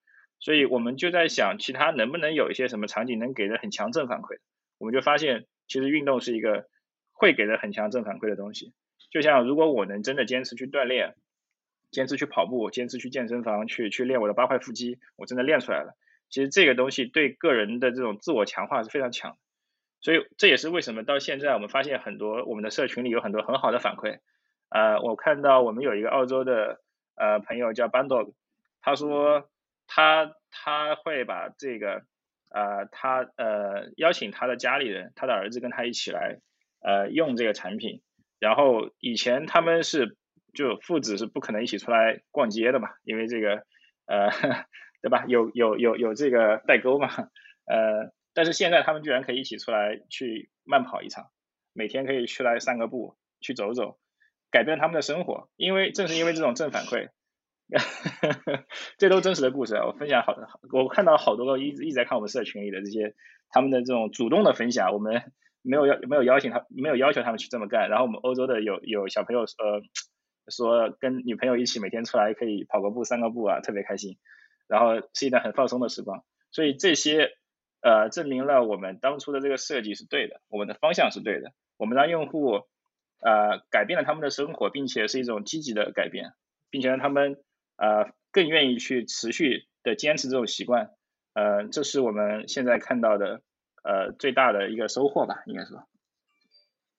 [0.40, 4.38] 所以我们就在想，其他能不能有一些什么场景能给人很强正反馈？
[4.78, 6.68] 我们就发现，其实运动是一个
[7.12, 8.72] 会给人很强正反馈的东西。
[9.10, 11.14] 就像如果我能真的坚持去锻炼，
[11.90, 15.96] 坚持去跑步，坚持去健身房去去练我的八块腹肌，我真的练出来了。
[16.28, 19.38] 其实这个东西对个人的这种自我强化是非常强，
[20.02, 24.18] 所以这也是为什么到现在我们发现很多我们的社群里有很多很好的反馈。
[24.68, 26.82] 呃，我看到我们有一个澳洲的
[27.14, 28.34] 呃朋友叫 Bandog，
[28.82, 29.48] 他说
[29.88, 32.04] 他他会把这个
[32.50, 36.38] 呃他呃邀请他的家里人，他的儿子跟他一起来
[36.80, 38.02] 呃用这个产品。
[38.38, 40.16] 然后以前他们是
[40.54, 43.64] 就父子是不可能一起出来逛街的嘛，因为这个
[44.06, 44.30] 呃
[45.00, 45.24] 对吧？
[45.28, 47.08] 有有有有这个代沟嘛，
[47.66, 51.30] 呃，但是现在他们居然可以一起出来去慢跑一场，
[51.72, 53.96] 每天可以出来散个步，去走走，
[54.50, 55.48] 改变他们的生活。
[55.54, 57.10] 因为正是因为这种正反馈，
[58.98, 59.86] 这都真实的故事啊！
[59.86, 60.34] 我分享好，
[60.72, 63.14] 我看到好多个一直一直在看我们社群里的这些
[63.50, 65.32] 他们的这种主动的分享，我们。
[65.60, 67.90] 没有邀没有邀请他，没有要求他们去这么干。
[67.90, 69.82] 然后我们欧洲的有有小朋友呃
[70.48, 74.18] 说跟女朋友一起每天出来可以跑个步、散个步啊，特别开心。
[74.68, 76.22] 然后是一段很放松的时光。
[76.52, 77.32] 所以这些
[77.82, 81.52] 呃证明了我们当初的这个设计是对的，我们的方向是对的。
[81.76, 82.62] 我们让用户
[83.20, 86.30] 呃改变了他们的生活，并且是一种积极的改变，
[86.70, 87.36] 并且让他们
[87.78, 90.90] 呃更愿意去持续的坚持这种习惯。
[91.32, 93.40] 呃，这是我们现在看到的。
[93.84, 95.88] 呃，最大的一个收获吧，应该说。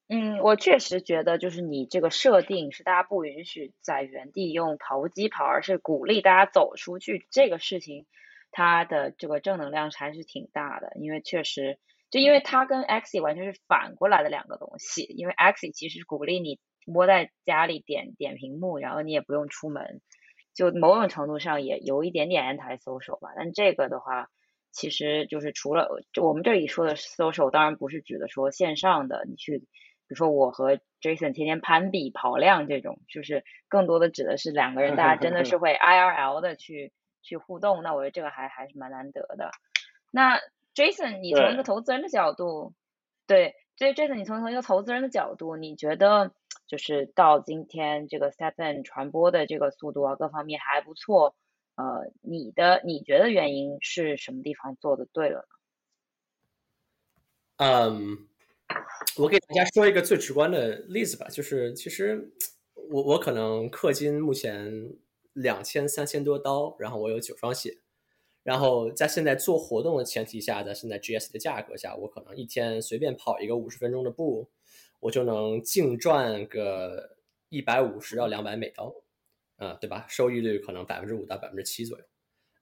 [0.07, 8.07] 嗯，我确实觉得，就是你这个设定是大家不允许在原地用投机跑，而是鼓励大家走出去，这个事情
[8.49, 10.93] 它的这个正能量还是挺大的。
[10.95, 11.77] 因为确实，
[12.09, 15.03] 就因为它跟 Xie 完全是反过来的两个东西。
[15.03, 20.01] 因为 Xie 其实鼓励你窝在家里点点屏幕，然后你也不用出门，
[20.59, 23.31] 就某种程度上也有一点点 anti social 吧。
[23.35, 24.29] 但这个的话。
[24.71, 29.65] 其实就是除了就我们这里说的 social，当然不是指的说线上的，你去比
[30.09, 36.93] 如说我和 Jason 天天攀比跑量这种，就是更多的指的是两个人大家真的是会 IRL 的去
[37.23, 39.49] 去互动，那我觉得这个还还是蛮难得的。
[40.11, 40.39] 那
[40.75, 42.75] Jason，你从一个投资人的角度，
[43.25, 46.31] 对，所以 Jason，你从从一个投资人的角度，你觉得
[46.69, 51.35] 就是到今天这个 stepen 传播的这个速度啊，各方面还不错。
[51.75, 55.39] 呃，你的你觉得原因是什么地方做的对了
[57.57, 57.65] 呢？
[57.65, 58.27] 嗯，
[59.17, 62.31] 我给大家说一个最直观的例子吧，就是其实
[62.91, 64.93] 我我可能氪金目前
[65.33, 67.79] 两千三千多刀，然后我有九双鞋，
[68.43, 74.49] 然后在现在做活动的前提下，在现在 GS 的价格下，我可能一天随便跑一个五十分钟的步，
[74.99, 77.17] 我就能净赚个
[77.49, 78.93] 一百五十到两百美刀。
[79.57, 80.05] 啊，对吧？
[80.07, 82.05] 收益率可能百分之五到百分之七左右，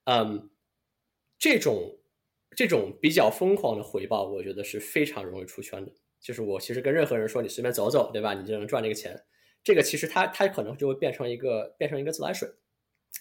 [0.06, 0.50] 嗯，
[1.38, 1.96] 这种
[2.56, 5.92] 这种比较疯狂的回报，我觉得是非常容易出圈的。
[6.18, 8.34] 就是我其实跟任何人说，你随便走走，对吧？
[8.34, 9.16] 你就能赚这个钱。
[9.62, 12.48] 这个其实它它可能就会变成一个变成一个自来水，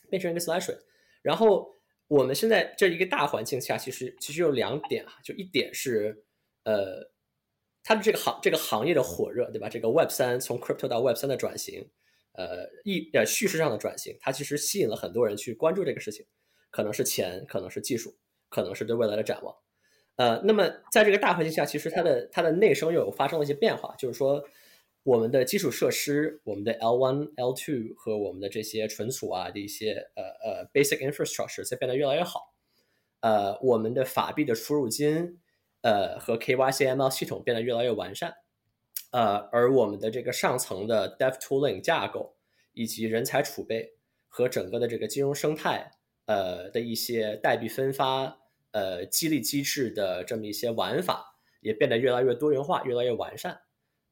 [0.10, 0.76] 变成一个自来水。
[1.22, 1.72] 然后
[2.08, 6.26] 我们现在这一个大环境下，其实其实有两点啊，就一点是
[6.64, 7.12] 呃，
[7.88, 9.70] 它的这个行这个行业的火热，对吧？
[9.70, 11.90] 这个 Web 三从 Crypto 到 Web 三的转型。
[12.34, 16.26] 呃，意呃叙事上的转型，它其实吸引了很多人去关注这个事情，
[16.70, 18.14] 可能是钱，可能是技术，
[18.50, 19.56] 可能是对未来的展望。
[20.18, 24.44] 呃，那么在这个大环境下，其实它的它的内生又有发生了一些变化，就是说
[25.02, 32.54] 我们的基础设施，我们的 L one、L two 和我们的这些存储啊的一些呃呃 basic infrastructure 在变得越来越好。
[33.22, 35.40] 呃，我们的法币的出入金，
[35.88, 38.36] 呃，和 KYC ML 系统变得越来越完善，
[39.12, 42.36] 呃，而我们的这个上层的 Dev Tooling 架构
[42.74, 43.94] 以及人才储备
[44.28, 45.90] 和整个的这个金融生态，
[46.26, 48.38] 呃的一些代币分发，
[48.72, 53.62] 呃，激励机制的这么一些玩法，也变得越来越多元化，越来越完善。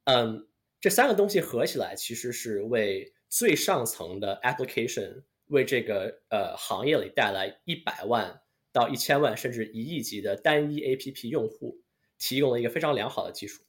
[0.05, 0.47] 嗯，
[0.79, 8.43] 这三个东西合起来，其实是为最上层的 application 为这个呃行业里带来一百万。
[8.75, 11.79] 到一千万甚至一亿级的单一 APP 用户，
[12.17, 13.63] 提供了一个非常良好的基础。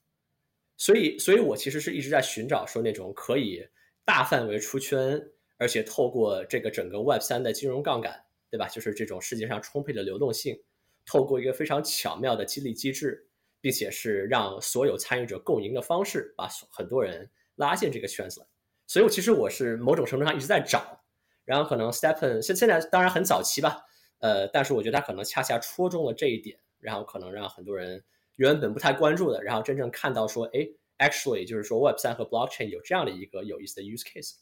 [0.76, 3.64] 所以，所以我其实是一直在寻找说那种可以
[4.04, 5.24] 大范围出圈，
[5.58, 8.66] 而且透过这个整个 Web 三的金融杠杆，对吧？
[8.66, 10.60] 就是这种世界上充沛的流动性，
[11.06, 13.28] 透过一个非常巧妙的激励机制，
[13.60, 18.44] 并且是让所有参与者共赢的方式，把很多人拉进这个圈子。
[18.88, 21.00] 所以，我其实我是某种程度上一直在找，
[21.44, 23.84] 然后可能 Stepen 现现在当然很早期吧。
[24.20, 28.02] 呃，但是我觉得他可能恰恰戳中了这一点，然后可能让很多人
[28.36, 34.34] 原本不太关注的，然后真正看到说，哎，actually 就是说 Web 三和 Blockchain 有这样的一个有意思的 use case，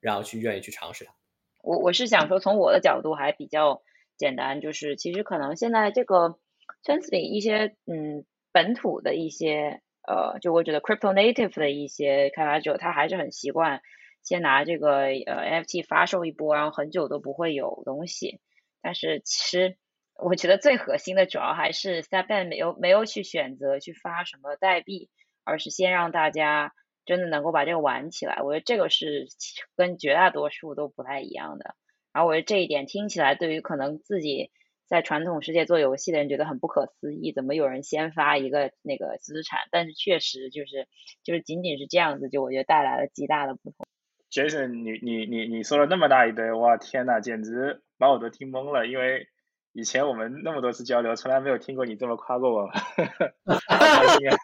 [0.00, 1.14] 然后去愿意去尝试它。
[1.62, 3.82] 我我是想说，从我的角度还比较
[4.16, 6.38] 简单，就是其实可能现在这个
[6.82, 13.80] 圈子里一些嗯本土的一些呃，就我觉得 crypto native 的一些开发者，他还是很习惯
[14.22, 18.40] 先拿这个呃 NFT 发售一波，然后很久都不会有东西。
[18.82, 19.76] 但是其实
[20.18, 25.08] 我觉得最核心的主要还是 Stepban 没有没有去选择去发什么代币，
[25.44, 26.72] 而是先让大家
[27.06, 28.42] 真的能够把这个玩起来。
[28.42, 29.28] 我觉得这个是
[29.76, 31.74] 跟绝大多数都不太一样的。
[32.12, 34.50] 然后我觉得这一点听起来对于可能自己
[34.86, 39.60] 在传统世界做游戏的人觉得很不可思议，怎么有人先发一个那个资产？
[39.70, 40.86] 但是确实就是
[41.22, 43.86] 就是仅仅是这样子，就我觉得带来了极大的不同。
[44.30, 47.82] Jason，你你你你说了那么大一堆，哇天呐，简直！
[48.02, 49.28] 把我都听懵了，因为
[49.72, 54.34] 以前我们那么多次交流，从来没有听过你这么夸过我，开心啊！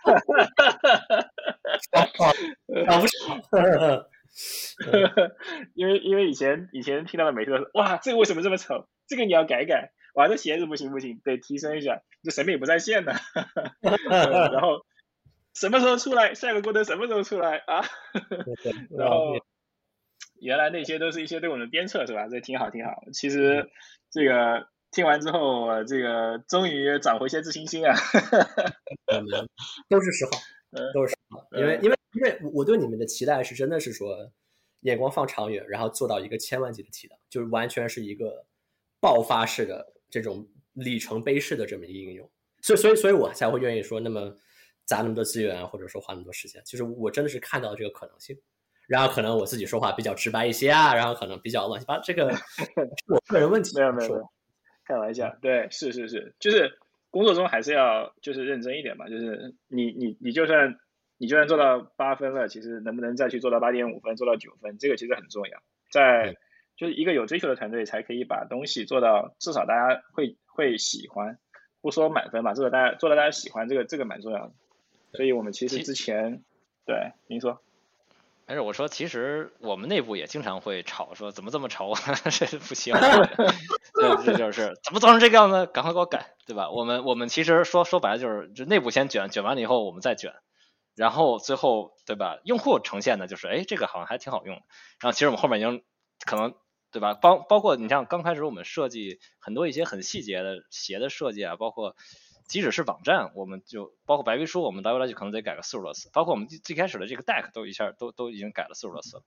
[2.87, 3.19] 啊不是，
[5.75, 8.87] 因为因为以前以前听到的每次都是哇，这个为什么这么丑？
[9.09, 13.13] 这个你要改改，哇，这鞋子不行不行，得提升一下，这审美不在线呢。
[13.83, 14.87] 然后
[15.53, 16.35] 什么时候出来？
[16.35, 17.83] 下个锅灯什么时候出来啊？
[18.97, 19.35] 然后。
[20.41, 22.29] 原来那些都是一些对我们的鞭策，是吧？
[22.29, 22.91] 这挺好，挺好。
[23.13, 23.69] 其实
[24.11, 27.95] 这个听完之后，这个终于找回一些自信心啊！
[29.89, 30.31] 都是实话，
[30.95, 31.45] 都是实话。
[31.59, 34.31] 因为，因为，因为我对你们的期待是真的是说，
[34.81, 38.47] 眼光放长远，然后做到一个千万级的体量，就是完全是一个
[39.01, 42.31] 爆发式的这种里程碑式的这么一个应用。
[42.63, 44.37] 所以，所以，所以我才会愿意说，那么
[44.85, 48.39] 砸那么多资源，或者说花那么多时间，其实我真的是看到这个可能性。
[48.89, 52.43] 然后可能我自己说话比较直白一些啊，然后可能比较乱七八，这个是
[53.07, 53.77] 我个人问题。
[53.77, 54.31] 没有没有，
[54.87, 55.37] 开玩笑。
[55.43, 56.79] 对，是是是，就是
[57.11, 59.07] 工作中还是要就是认真一点嘛。
[59.07, 60.79] 就是你你你就算
[61.19, 65.63] 你就算做到八分了，其实能不能再去做到八点五分，做到九分，这个其实很重要。
[65.93, 66.35] 在
[66.75, 71.39] 就是一个有追求的团队才可以把东西做到至少大家会会喜欢，
[71.83, 74.53] 不说满分吧，至少大家做到大家喜欢，这个这个蛮重要的。
[75.13, 76.43] 所以我们其实之前
[76.87, 77.61] 对您说。
[78.49, 81.93] 没事，我说其实我们内部也经常会吵，说怎么这么吵，
[82.33, 82.95] 这不行，
[84.25, 86.71] 这就是怎么做成这个样子，赶快给我改，对吧？
[86.71, 90.33] 我们我们其实说说白了就是，就内部先卷，卷完了以后我们再卷，
[90.97, 92.39] 然后最后对吧？
[92.45, 94.55] 用户呈现的就是，哎，这个好像还挺好用。
[94.55, 94.63] 然
[95.03, 95.83] 后其实我们后面已经
[96.25, 96.55] 可能
[96.91, 97.13] 对吧？
[97.13, 101.95] 包包括你像刚开始我们设计很多一些很细节的鞋的设计啊，包括。
[102.49, 106.11] 即使是网站，我们就包括白皮书，我们到未来就可能得改个四十多次。
[106.13, 109.23] 包括我们最最开始的这个 deck 都一下都都已经改了四十多次了。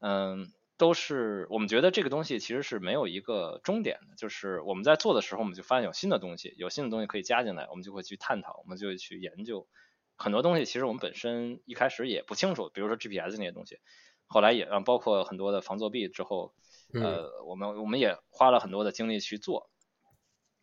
[0.00, 9.66] 嗯，都是我们觉得这个东西其实是没有一个终点的，就是我们在做的时候，我们就发现有新的东西，有新的东西可以加进来，我们就会去探讨，我们就会去研究
[10.16, 10.66] 很多东西。
[10.66, 13.78] 其实我们本身一开始也不清楚，比如说 GPS 那些东西，
[14.26, 16.52] 后来也让包括很多的防作弊之后，
[16.92, 19.70] 呃，我们我们也花了很多的精力去做。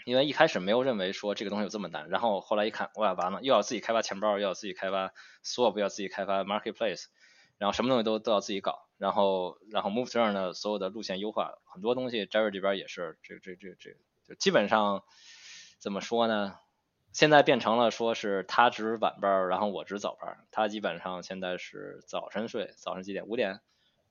[0.05, 5.13] 因为一开始没有认为说这个东西有这么难，然后后来一看，哇，完了，又要自己开发钱包，又要自己开发
[5.43, 7.05] swap，要自己开发 marketplace，
[7.57, 13.91] 然后什么东西都都要自己搞，然后然后 move turn 的所有的路线优化，很多东西 Jerry 这边也是，这这这这，
[14.27, 15.03] 就基本上
[15.79, 16.55] 怎么说呢？
[17.13, 23.27] 现在变成了说是他值晚班，然后我值早班，他基本上现在是早晨睡，早上几点？
[23.27, 23.59] 五点，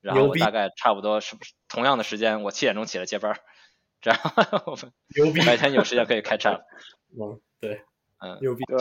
[0.02, 1.34] 然后我大概差不多是
[1.66, 3.40] 同样的时间，我七点钟起来接班。
[4.01, 4.20] 这样
[4.66, 6.64] 我们白天有时间可以开战。
[7.12, 7.82] 嗯，对，
[8.18, 8.78] 嗯，牛逼，就，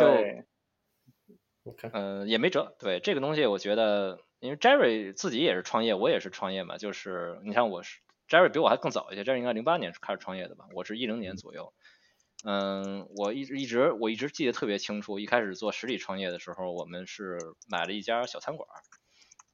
[1.91, 2.75] 嗯，也没辙。
[2.79, 6.77] 对这个东西，我觉得，因为 Jerry 自己也是创业，我也是创业嘛。
[6.77, 10.65] 就是你看，我是 Jerry 比我还更早一些，Jerry 应该零八年开始创业的吧？
[10.73, 11.73] 我是一零年左右。
[12.45, 18.69] 嗯，我一直一直我一直记得特别清楚，一开始做实体创业的时候，我们是买了一家小餐馆，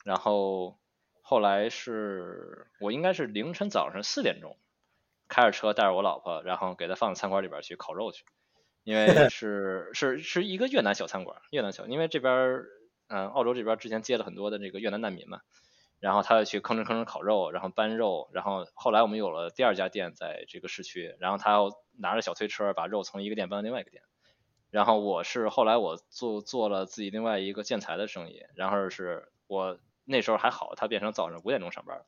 [0.03, 0.77] 然后
[1.21, 4.55] 后来是我应该是凌晨早上四点钟
[5.27, 8.23] 开着车带着我老婆，然后给她放餐馆里边去烤肉去，
[8.83, 12.63] 因 为是是是一个越南小餐馆，越南小，因为这边
[13.07, 15.41] 嗯澳洲这边之前接了很多的这个越南难民嘛。
[16.01, 24.03] 然后他去吭哧吭哧烤肉，然后搬肉，然后后来我们有了第二家店在这个市区，然后他要拿着小推车把肉从一个店搬到另外一个店。
[24.69, 32.05] 然后我是后来我做做了自己另外一个建材的生意，然后是我那时候还好，他变成早上五点钟上班，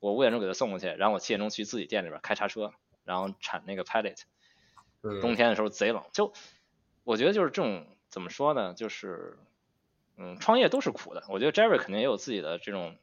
[0.00, 2.72] 我五点钟给他送过去，然后我七点钟去自己店里边开叉车，
[3.04, 4.22] 然后铲那个 pallet。
[5.22, 6.32] 冬天的时候贼冷，就
[7.04, 9.38] 我觉得就是这种怎么说呢，就是
[10.16, 11.22] 嗯，创业都是苦的。
[11.28, 12.96] 我觉得 Jerry 肯定也有自己的这种。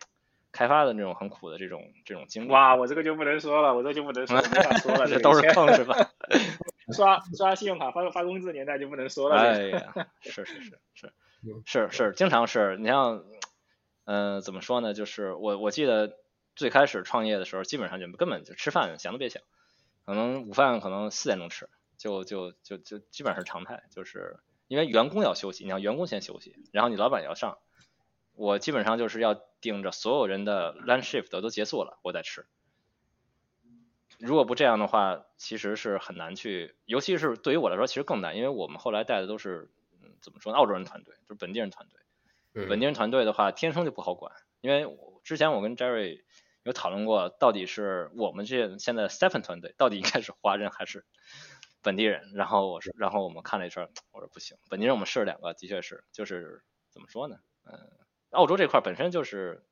[0.50, 2.50] 开发的那种很苦的这种这种经历。
[2.50, 5.96] 哇，我这个就不能说了，我这就不能说，没法说了， 这都是坑是吧？
[6.96, 9.36] 刷刷信用卡发发工资年代就不能说了。
[9.36, 11.14] 哎呀，是是是是
[11.64, 13.24] 是是，经常是你像，
[14.06, 14.96] 嗯，怎么说呢？
[14.96, 16.18] 就是我我记得
[16.58, 19.42] 最开始创业的时候，基本上就根本就吃饭想都别想，
[20.06, 27.60] 可能午饭可能四点钟吃，就就就就基本上是常态，就是因为员工要休息，你让员工先休息，然后你老板也要上。
[28.34, 32.46] 我基本上就是要盯着所有人的 lunch shift 都结束了，我再吃。
[34.20, 40.58] 如果不这样的话，其实是很难去，尤其是对于我来说，其实更难，因为我们后来带的都是，嗯，怎么说呢？
[40.58, 42.66] 澳洲人团队，就是本地人团队。
[42.68, 44.88] 本地人团队的话，天生就不好管，因为
[45.24, 46.24] 之前我跟 Jerry
[46.68, 51.06] 有讨论过，到底是我们这现在 Stephen 团队到底应该是华人还是
[51.82, 52.32] 本地人？
[52.36, 57.38] 然后我说，然后我们看了一圈，我说不行，本地人我们试了两个，的确是，就是怎么说呢？
[57.66, 57.74] 嗯。
[58.32, 59.64] 澳洲这块本身就是，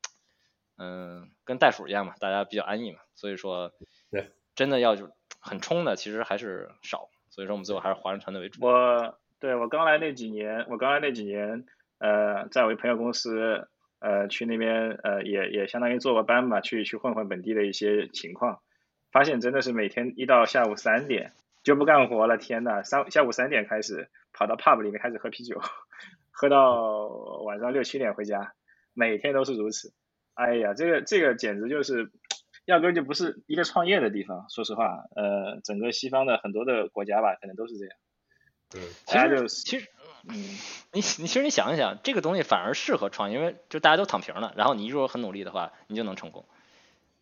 [0.78, 3.70] 嗯，跟袋鼠一样嘛，大家比较安逸嘛，所以说，
[4.10, 8.64] 对，真的要就很冲的，其实还是少，所以说我们最后还是华人团队为主。
[8.64, 11.66] 我对我刚来那几年，我刚来那几年，
[11.98, 13.68] 呃，在我朋友公司，
[13.98, 18.60] 呃，去那边，呃，也也相当于做个班吧，去去混混本地的一些情况，
[19.10, 21.32] 发现真的是每天一到下午三点
[21.62, 25.60] 就不干活了，天呐，三下午三点开始跑到 pub 里面开始喝啤酒。
[26.38, 27.06] 喝到
[27.46, 28.52] 晚上六七点回家，
[28.92, 29.94] 每天都是如此。
[30.34, 32.10] 哎呀，这个这个简直就是，
[32.66, 34.44] 压根就不是一个创业的地方。
[34.50, 37.96] 说实话，呃，整个西方的很多的国家吧，可能都是这样。
[38.68, 39.88] 对，其实其实，
[40.28, 40.34] 嗯，
[40.92, 46.44] 你你其实你想一想，这个东西反而适合创业，因为就大家都躺平了，然后你如果很努力的话，你就能成功。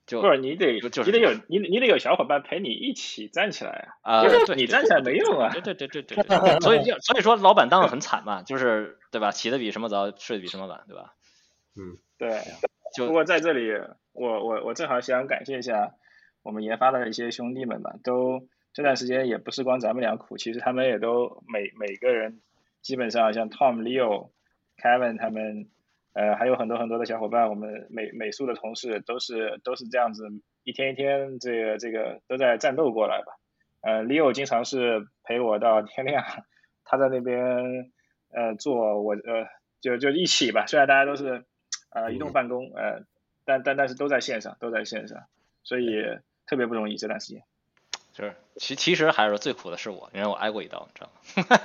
[0.06, 4.20] 就不是你得就是你得有你你得有小伙伴陪你一起站起来啊！
[4.20, 5.50] 啊，你站起来没用啊！
[5.50, 9.30] 对对对对对对，所以所以说老板当的很惨嘛，就是对吧？
[9.32, 11.14] 起的比什么早，睡的比什么晚，对吧？
[11.76, 12.42] 嗯，对。
[12.94, 13.72] 就不过在这里，
[14.12, 15.94] 我我我正好想感谢一下
[16.42, 22.40] 我们研发的一些兄弟们吧，都这段时间也不是光咱们俩苦，其实他们也都每每个人
[22.84, 24.30] 基本上像 Tom、Leo、
[24.76, 25.68] Kevin 他们。
[26.16, 30.28] 呃，还有很多很多的小伙伴，我们美美术的同事都是都是这样子，
[30.62, 33.32] 一天一天这个这个都在战斗过来吧。
[33.80, 36.24] 呃，Leo 经常是陪我到天亮，
[36.86, 37.90] 他在那边
[38.32, 39.48] 呃做我呃
[39.80, 41.44] 就就一起吧，虽然大家都是
[41.90, 43.02] 呃移动办公，呃，
[43.44, 45.18] 但但但是都在线上，都在线上，
[45.64, 46.00] 所以
[46.46, 47.42] 特别不容易这段时间。
[48.14, 51.10] 就是其其实还是最苦的是我，因为我挨过一刀，你知道
[51.42, 51.58] 吗？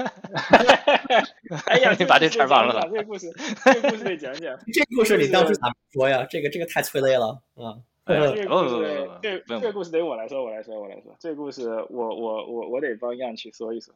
[1.68, 2.82] 哎呀， 你把这茬忘了。
[2.82, 3.32] 这个故事，
[3.64, 4.58] 这个故事得讲讲。
[4.74, 6.26] 这故事你当时咋说呀？
[6.28, 7.78] 这个这个太催泪了啊！
[8.04, 11.16] 这个故事，这这个故事得我来说，我来说，我来说。
[11.20, 13.94] 这个故事，我我我我得帮样去说一说。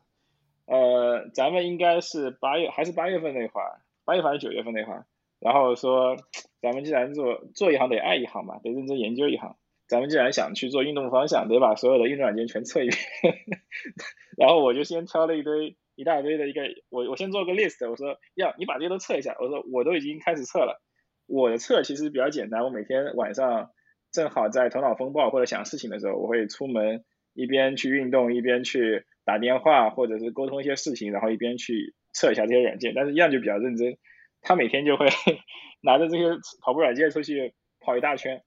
[0.68, 5.08] 呃，咱们应该是八月还是八月份那会儿，八月份还是九月份那会儿，
[5.39, 6.16] 然后说，
[6.62, 9.56] 咱们既然做做一行得爱一行嘛，得认真研究一行。
[9.94, 12.98] 咱们既然想去做运动方向，得把所有的运动软件全测一遍。
[14.36, 19.36] 然后我就先挑了一堆一大堆的一个，我我先做个 list，我说要你把这些都测一下。
[19.39, 20.82] 我说我都已经开始测了。
[21.28, 23.70] 我的测其实比较简单，我每天晚上
[24.12, 32.94] 正好在头脑风暴或者想事情的时候，我会出门一边去运动，一边去打电话或者是沟通一些事情，然后一边去测一下这些软件。
[32.96, 33.96] 但是一样就比较认真，
[34.41, 35.06] 他每天就会
[35.84, 36.24] 拿着这些
[36.64, 38.41] 跑步软件出去跑一大圈，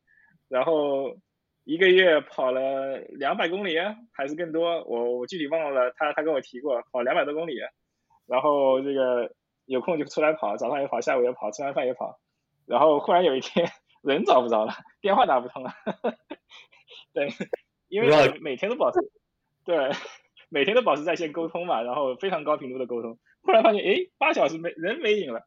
[0.48, 1.16] 然后。
[1.66, 3.76] 一个月跑了两百公里
[4.12, 7.54] 还是更多，我我具体忘了，他他跟我提过跑两百多公里，
[8.24, 9.32] 然后这个
[9.64, 12.20] 有空就出来跑，早上也跑，下午也跑，吃完饭也跑，
[12.66, 13.68] 然后忽然有一天
[14.00, 15.72] 人找不着了，电话打不通了，
[17.12, 17.30] 对，
[17.88, 19.00] 因为每天都保持
[19.64, 19.90] 对
[20.48, 25.40] 每天都保持在线沟通嘛，然后非常高频度的沟通，忽然发现哎八小时没人没影了，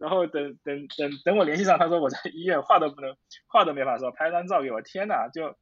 [0.00, 3.14] 然后等等等等我联系上，他说我在医院话都不能
[3.46, 5.54] 话都没法说，拍张照给我，天呐，就。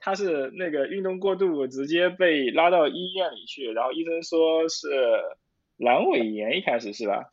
[0.00, 4.86] 他是那个运动过度，直接被拉到医院里去，然后医生说是
[5.76, 7.32] 阑尾炎，一开始是吧？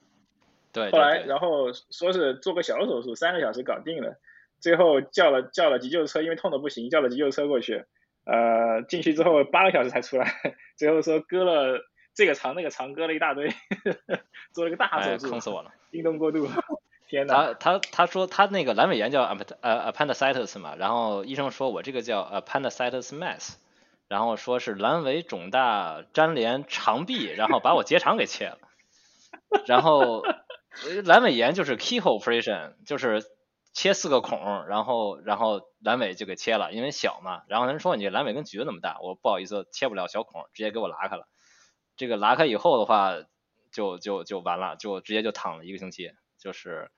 [0.73, 0.89] 对。
[0.89, 4.15] 后来然后说是做个小手术，三个小时搞定了，
[4.59, 7.85] 最后叫了叫了急救车，因为痛的不行，叫了急救车过去，
[8.25, 10.25] 呃，进去之后八个小时才出来，
[10.75, 11.79] 最后说割了
[12.15, 13.53] 这个肠那个肠，割了一大堆，
[14.53, 16.47] 做了个大手术，坑死我了，运动过度。
[17.07, 19.21] 天他他他说他那个阑尾炎叫
[19.61, 23.57] 呃 appendicitis 嘛，然后医生说我这个叫 appendicitis mass，
[24.07, 28.57] 然后说是阑尾肿大粘连肠壁，然后把我结肠给切了，
[29.67, 30.25] 然后
[31.03, 33.23] 阑尾炎就是 keyhole operation，就是
[33.71, 41.27] 切四个孔，然后然后阑尾就给切了，因为小嘛，然后人说你这阑尾跟橘子那么大，我不好意思切不了小孔，直接给我拉开了，
[41.97, 43.13] 这个拉开以后的话
[43.71, 46.11] 就就就完了，就直接就躺了一个星期。
[46.37, 46.91] 就是，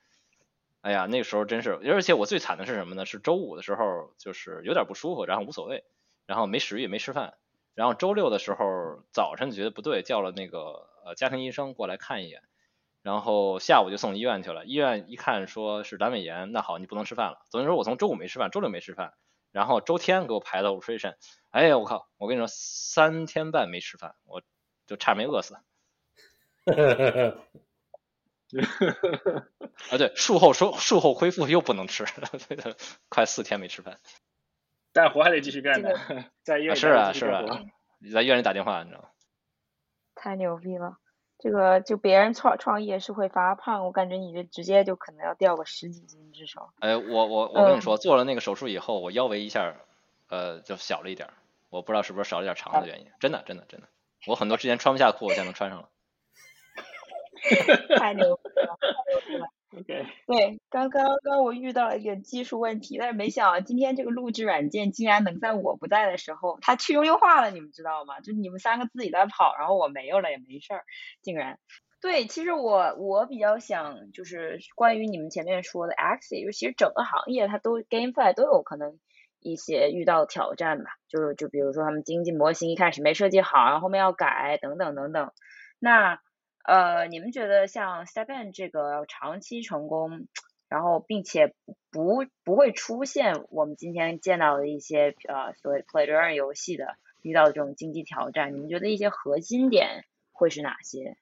[0.82, 3.06] 哎呀，那个时候真是，而且我最惨的是什么呢？
[3.06, 5.86] 是周五的时候，就是有点不舒服，然后无所谓，
[6.26, 7.36] 然后没食欲，没吃饭，
[7.76, 12.42] 然后周六的时候早晨觉得不对，叫了那个呃家庭医生过来看一眼，
[13.04, 14.66] 然后下午就送医院去了。
[14.66, 17.46] 医院一看说是阑尾炎，那好，你不能吃饭了。
[17.52, 19.14] 等于说我从周五没吃饭，周六没吃饭，
[19.52, 21.16] 然后周天给我排到 operation，
[21.52, 24.42] 哎呀，我靠，我跟你说三天半没吃饭，我
[24.88, 25.58] 就差没饿死。
[29.92, 32.06] 啊，对，术后术术后恢复又不能吃，
[33.10, 34.00] 快四天没吃饭，
[34.94, 35.90] 但活还得继续干呢，
[36.44, 37.44] 在医院是啊是啊，
[38.00, 39.10] 你在医院里打电话，你知道吗？
[40.16, 40.98] 太牛逼了，
[41.38, 46.74] 这个就别人创创业是会发胖，我感觉你这直接就可能要掉个十几斤至少。
[46.80, 49.76] 哎，我我我跟你说，做了那个手术以后，我腰围一下
[50.30, 51.30] 呃就小了一点，
[51.70, 53.88] 我不知道是不是少了点肠的原因，真的真的真的，
[54.26, 55.90] 我很多之前穿不下裤，我现在能穿上了。
[57.98, 58.78] 太牛逼了！
[58.82, 59.48] 太牛逼了。
[60.26, 68.20] 对，刚刚刚我遇到了一个技术问题，但是没想到今天这个录制软件竟然能在我不在的时候，它去中心化了，你们知道吗？
[68.22, 70.84] 就你们三个自己在跑，然后我没有了也没事儿，
[71.22, 71.60] 竟然。
[72.02, 79.00] 对，其实我我比较想就是关于你们前面说的 Axie，就其实整个行业它都 GameFi 都有可能
[79.40, 85.32] 一些遇到挑战吧，就就比如说他们经济模型一开始没设计好，然后后面要改等等等等，
[85.80, 86.20] 那。
[86.70, 90.28] 呃，你们觉得像 StepN 这个长期成功，
[90.68, 91.54] 然后并且
[91.92, 101.16] 不不会出现我们今天见到的一些呃所谓 Play to Earn 游戏的遇到这种经济挑战，你们觉得一些核心点会是哪些？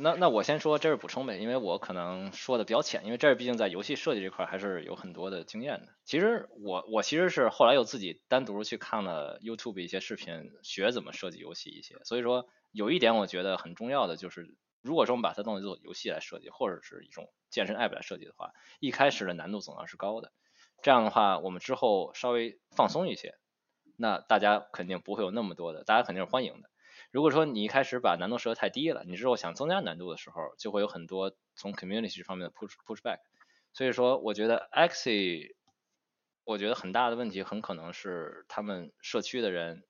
[0.00, 5.88] 那那我先说这是补充呗，因为我可能说的比较浅，因为这毕竟在游戏设计这块还是有很多的经验的。
[6.04, 12.48] 其实我我其实是后来又自己单独去看了 YouTube 一些视频，学怎么设计游戏一些，所以说。
[12.70, 20.32] 有一点我觉得很重要的就是，如果说我们把它当做游戏来设计，或者是一种健身 app 来设计的话，一开始的难度总要是高的。
[20.82, 23.36] 这样的话，我们之后稍微放松一些，
[23.96, 26.68] 那大家肯定不会有那么多的，大家肯定是欢迎的。
[27.10, 33.18] 如果说你一开始把难度设得太低了，你之后想增加难度的时候，就会有很多从 community 方面的 push push back。
[33.72, 35.54] 所以说，我觉得 Axie，
[36.44, 39.84] 我觉得很大的问题很可能是他们社区的人。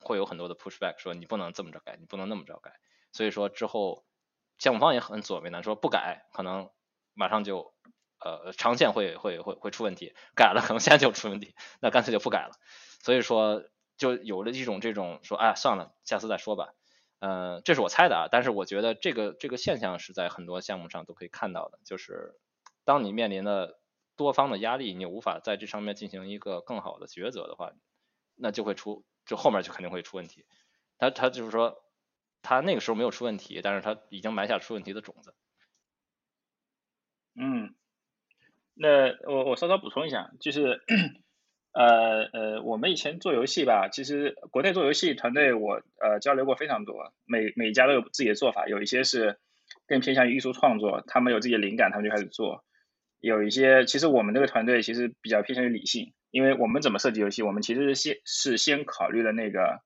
[0.00, 2.78] 会有很多的 pushback，说你不能这么着改，你不能那么着改。
[3.10, 4.04] 所以说之后
[4.56, 6.70] 项目方也很左为难，说不改可能
[7.14, 7.74] 马上就
[8.20, 12.52] 呃长线会会会会出问题，改了可能现在就出问题，那干脆就不改了。
[13.02, 13.64] 所以说
[13.98, 16.72] 就有了一种这种说哎算了，下次再说吧。
[17.18, 22.40] 呃，这是我猜的啊，但是我觉得这个这个现象是在很多项目上都可以看到的，就是
[22.84, 23.80] 当你面临的
[24.16, 27.72] 多方的压力，你无法在这上面进行一个更好的抉择的话，
[28.36, 29.04] 那就会出。
[29.26, 30.46] 就后面就肯定会出问题，
[30.96, 31.82] 他他就是说，
[32.40, 35.34] 他那个时候没有出问题，但是他已经埋下出问题的种子。
[37.36, 37.74] 嗯，
[38.74, 38.88] 那
[39.30, 40.82] 我我稍稍补充一下，就是
[41.72, 49.38] 呃呃，我们以前做游戏吧，其实国内做游戏团队我呃交流过非常多，每每家都有自己的做法，有一些是
[49.86, 52.64] 更偏向于艺术创作，他们有自己的灵感，他们就开始做；
[53.20, 56.12] 有一些其实我们这个团队其实比较偏向于理性。
[56.30, 59.80] 因为我们怎么设计游戏，我们其实是先是先考虑了那个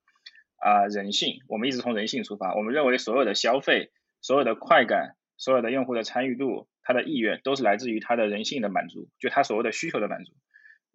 [0.57, 10.33] 啊人性，我们一直从人性出发，我们认为所有的消费、所有的快感、所有的用户的参与度、他的意愿都是来自于他的人性的满足，就他所谓的需求的满足。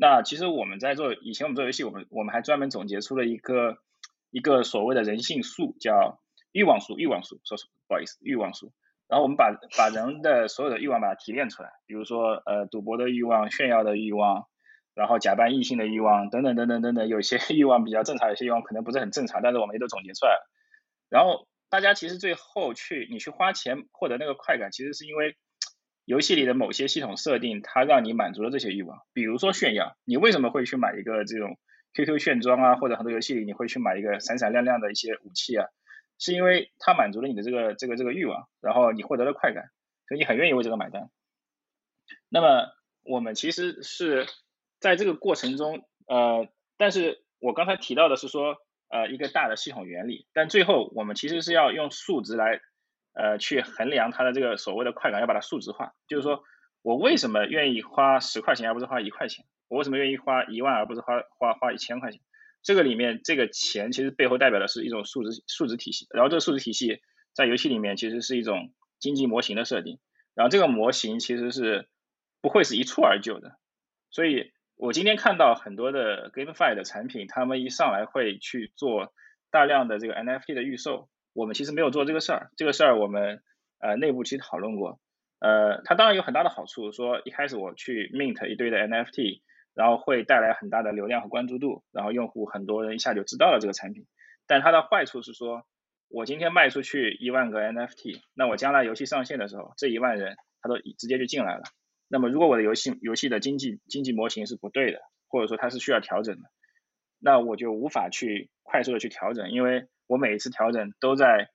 [0.01, 3.79] 那其实我们在做以前我们做游戏，我们我们还专门总结出了一个
[4.31, 6.23] 一个所谓的人性素，叫
[6.53, 8.73] 欲望素，欲望素，说不好意思，欲望素。
[9.09, 14.47] 然后我们把把人的所有的欲望把它提炼出来，比如说呃赌博的欲望、炫耀的欲望。
[14.95, 20.51] 然后假扮异性的欲望等等等等等等，有些 欲望比较正常，有些欲望可能不是很正常，但是我们也都总结出来了。
[21.09, 25.37] 然后大家其实最后去你去花钱获得那个快感，其实是因为
[26.09, 29.03] 游戏里的某些系统设定，它让你满足了这些欲望。
[29.13, 31.59] 比如说炫耀，你为什么会去买一个这种
[31.93, 35.67] QQ 炫装啊，或者很多游戏里你会去买一个闪闪亮亮的一些武器啊，
[36.19, 39.65] 是因为它满足了你的这个这个这个欲望，然后你获得了快感，
[40.09, 41.11] 所以你很愿意为这个买单。
[42.31, 42.69] 那么
[43.03, 44.27] 我们其实是
[44.81, 46.49] 在这个过程中，呃，
[46.79, 48.57] 但是我刚才提到的是说，
[48.89, 52.63] 呃，一个大的系统原理，但最后我们其实是要用数值来，
[53.13, 56.43] 呃，去衡量它的这个所谓的快感，要把它数值化，就是说
[56.83, 59.45] 我为什么愿意花十块钱而不是花一块钱？
[59.69, 62.21] 我为什么愿意花一万而不是花花花一千块钱？
[62.63, 67.01] 这个里面这个钱其实背后代表的是一种数值数值体系，然后这个数值体系
[67.35, 69.99] 在游戏里面其实是一种经济模型的设定，
[70.35, 71.89] 然后这个模型其实是。
[72.41, 73.59] 不会是一蹴而就的，
[74.13, 79.13] 所以我今天看到很多的 GameFi 的产品，他们一上来会去做
[79.51, 81.09] 大量的这个 NFT 的预售，
[81.39, 82.51] 我们其实没有做这个事儿。
[82.57, 83.41] 这个事儿我们
[83.79, 84.99] 呃内部其实讨论过，
[85.39, 89.41] 呃，它当然有很大的好处，说一开始我去 mint 一堆的 NFT，
[89.73, 94.05] 然后会带来很大的流量和关注度，然后用户很多人一下就知道了这个产品。
[94.49, 95.63] 但它的坏处是说，
[96.09, 101.63] 我今天卖出去一万个 NFT，那我将来游戏上线的时候，这一万人他都直接就进来了。
[102.09, 106.51] 那么，如果我的游戏游戏的经济经济模型是不对的，或者说它是需要调整的，
[107.21, 111.51] 那我就无法去快速的去调整，因为我每一次调整都在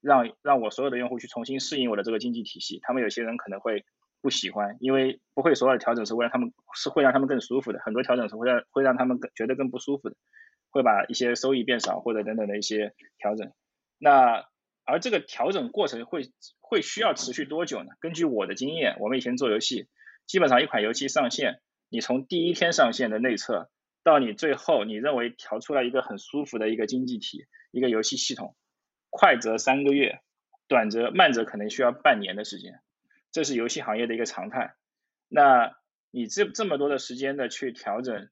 [0.00, 2.80] 让让我所有的用户去重新适应我的这个经济体系。
[2.82, 3.84] 他们有些人可能会
[4.20, 10.16] 不喜欢，因为不会所有的调整是会让他们是会让他们更舒服的，很多调整是会让会让他们更觉得更不舒服的，
[10.70, 13.52] 会把一些收益变少或者等等的一些调整。
[13.98, 14.44] 那
[14.84, 16.22] 而这个调整过程会
[16.60, 17.90] 会需要持续多久呢？
[18.00, 19.86] 根据我的经验，我们以前做游戏。
[20.26, 23.70] 基本上一款游戏上线，你从第一天上线的内测
[24.08, 28.56] 到你最后你认为调出来一个很舒服的一个经济体、一个游戏系统，
[29.10, 30.20] 快则三个月，
[30.66, 32.80] 短则慢则可能需要半年的时间，
[33.30, 34.74] 这是游戏行业的一个常态。
[35.28, 35.76] 那
[36.10, 38.28] 你这这么多的时间的去调整，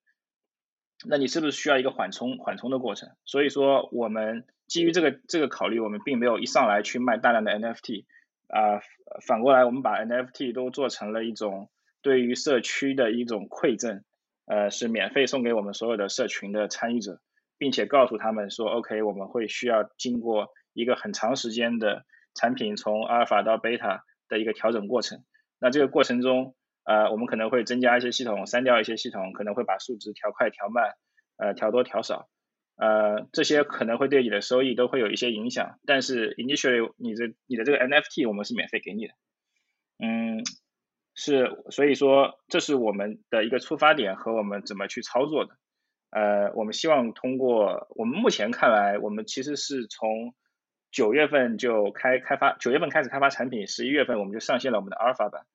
[1.05, 3.11] 那你是不是需要一个缓冲缓冲的过程？
[3.27, 8.07] 所以说，我们基于这个这个考虑，我们并没有一上来去卖大量的 NFT
[8.49, 8.81] 啊，
[9.27, 11.69] 反过来我们把 NFT 都做成了一种。
[12.03, 14.05] 对于社区的一种馈赠，
[14.47, 17.21] 呃，是免费送给我们所有的社群的参与者，
[17.59, 25.25] 并且告诉他们说，OK，我们会需要经过一个很长时间的产品从阿尔法到贝塔的一个调整过程。
[25.59, 30.93] 那这个过程中，呃，我们可能会增加一些系统，删掉一些系统，可能会把数值调快、调慢，
[31.39, 32.29] 呃，调多调少，
[32.77, 35.81] 呃，这些可能会对你的收益都会有一些影响。
[35.87, 39.15] 但是 initially，你的你的这个 NFT 我们是免费给你的，
[39.99, 40.45] 嗯。
[41.19, 45.57] 是，所以说这是我们的一个出发点和我们怎么去操作的。
[46.11, 50.35] 呃，我们希望通过我们目前看来，我们其实是从
[50.93, 55.47] 九月份就开开发，九月份开始开发产品，十一月份我们就上线了我们的阿尔法版，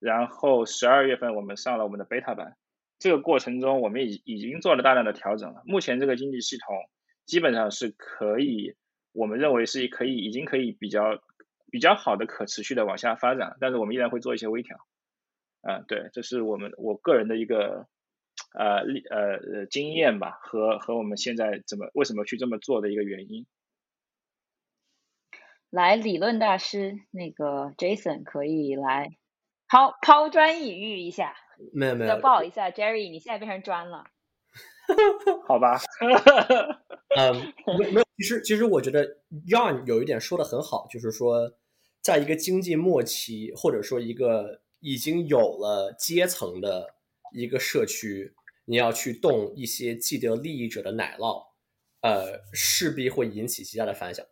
[0.00, 2.56] 然后十二月份我们上了我们的贝塔版。
[2.98, 5.62] 这个过程中，我们已已经做了大量的调整了。
[5.66, 6.74] 目前这个经济系统
[7.26, 8.74] 基本上是可以，
[9.12, 11.20] 我们认为是可以，已经可以比较
[11.70, 14.76] 比较好的可持续的往下发展，但是我们依然会做一些微调。
[15.66, 17.88] 啊，对，这是我们我个人的一个
[18.54, 23.46] 呃历呃呃经验吧，和和我们现在怎么为什么去这么做的一个原因。
[25.70, 29.16] 来，理论大师那个 Jason 可以来
[29.66, 31.34] 抛抛砖引玉一下。
[31.72, 34.04] 没有没有，不好意思啊，Jerry，你现在变成砖了。
[35.48, 35.80] 好吧。
[37.18, 39.04] 嗯，没没有，其实其实我觉得
[39.48, 41.50] John 有一点说的很好，就是说，
[42.02, 44.62] 在一个经济末期，或者说一个。
[44.86, 46.94] 已经有了阶层的
[47.32, 48.32] 一个社区，
[48.66, 51.44] 你要去动一些既得利益者的奶酪，
[52.02, 54.24] 呃，势必会引起极大的反响，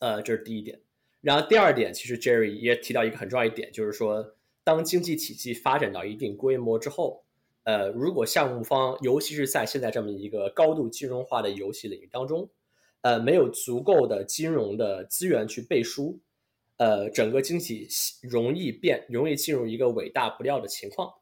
[0.00, 0.82] 呃，这是第一点。
[1.22, 7.24] 然后第二点，其实 Jerry 也提到一个很重要一点，就是说，当经济体系发展到一定规模之后，
[7.62, 12.50] 呃，如果项目方，尤其是在现在这么一个高度金融化的游戏领域当中，
[13.00, 16.20] 呃，没有足够的金融的资源去背书。
[16.80, 17.86] 呃，整个经济
[18.22, 21.12] 容易变，容易进入一个尾大不掉的情况，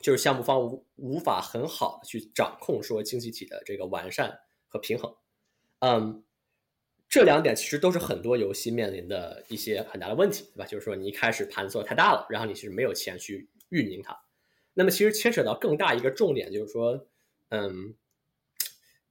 [0.00, 4.36] 就是项目方无无法很好的去掌控说经济体的这个完善
[4.66, 5.14] 和平衡。
[5.78, 6.24] 嗯，
[7.08, 10.66] 这两点其实都是很多游戏面临的一些很大的问题，对吧？
[10.66, 14.18] 就是说你一开始盘做太大了，然后你是没有钱去运营它。
[14.74, 17.06] 那么其实牵扯到更大一个重点，就是说，
[17.50, 17.94] 嗯，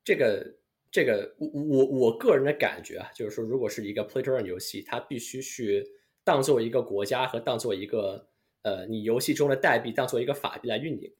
[0.04, 0.58] 这个。
[0.96, 5.86] 这个我我我个人的感觉啊，就是说，如果是一个 play to earn 游戏，它必须去
[6.24, 8.30] 当做一个国家和当做一个
[8.62, 11.14] 呃你游戏中的代币，当做一个法币来运营。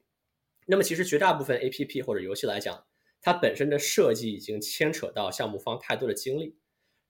[0.66, 2.86] 那么，其实绝大部分 A P P 或者游戏来讲，
[3.20, 6.56] 它本身的设计已经牵扯到项目方太多的精力，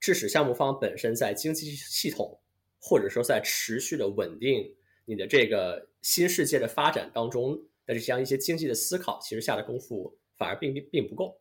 [0.01, 2.41] 致使项目方本身在经济系统
[2.81, 11.41] 或者说在持续的稳定你的这个新世界的发展当中的这样一些经济的思考，其实下的功夫反而并并不够。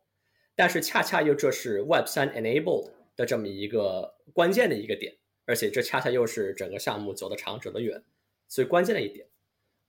[0.56, 8.02] 但是恰恰又这是 Web 三 enabled 的这么一个关键的一个点，而且这恰恰又是整个项目走得长、走得远
[8.48, 9.28] 最关键的一点。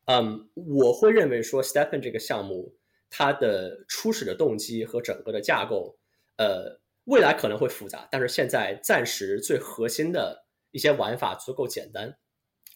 [0.05, 2.76] 嗯，我会认为说 Stepen 这个项目
[3.09, 5.97] 它的初始的动机和整个的架构，
[6.36, 12.18] 呃，未来可能会复杂，但是现在暂时最核心的一些玩法足够简单，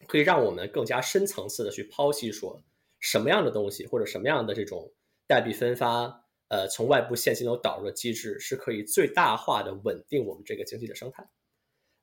[0.08, 2.64] 可以让我们更加深层次的去剖析说
[3.00, 4.94] 什么样的东西或者什么样的这种
[5.28, 6.21] 代币分发。
[6.52, 11.26] 呃，从外部现金流导入的机制是可以最大化的稳定我们这个经济的生态。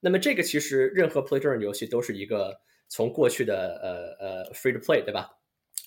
[0.00, 5.28] 那么，这个其实任何 play to earn 游戏都是一个从过去的呃呃 free to play，对吧？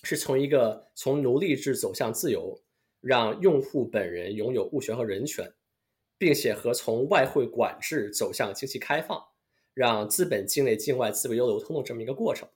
[0.04, 2.62] 是从一个从奴隶制走向自由，
[3.00, 5.52] 让用户本人拥有物权和人权，
[6.16, 9.20] 并且和从外汇管制走向经济开放，
[9.74, 12.48] 让资本境内境外自由流通的这么一个过程。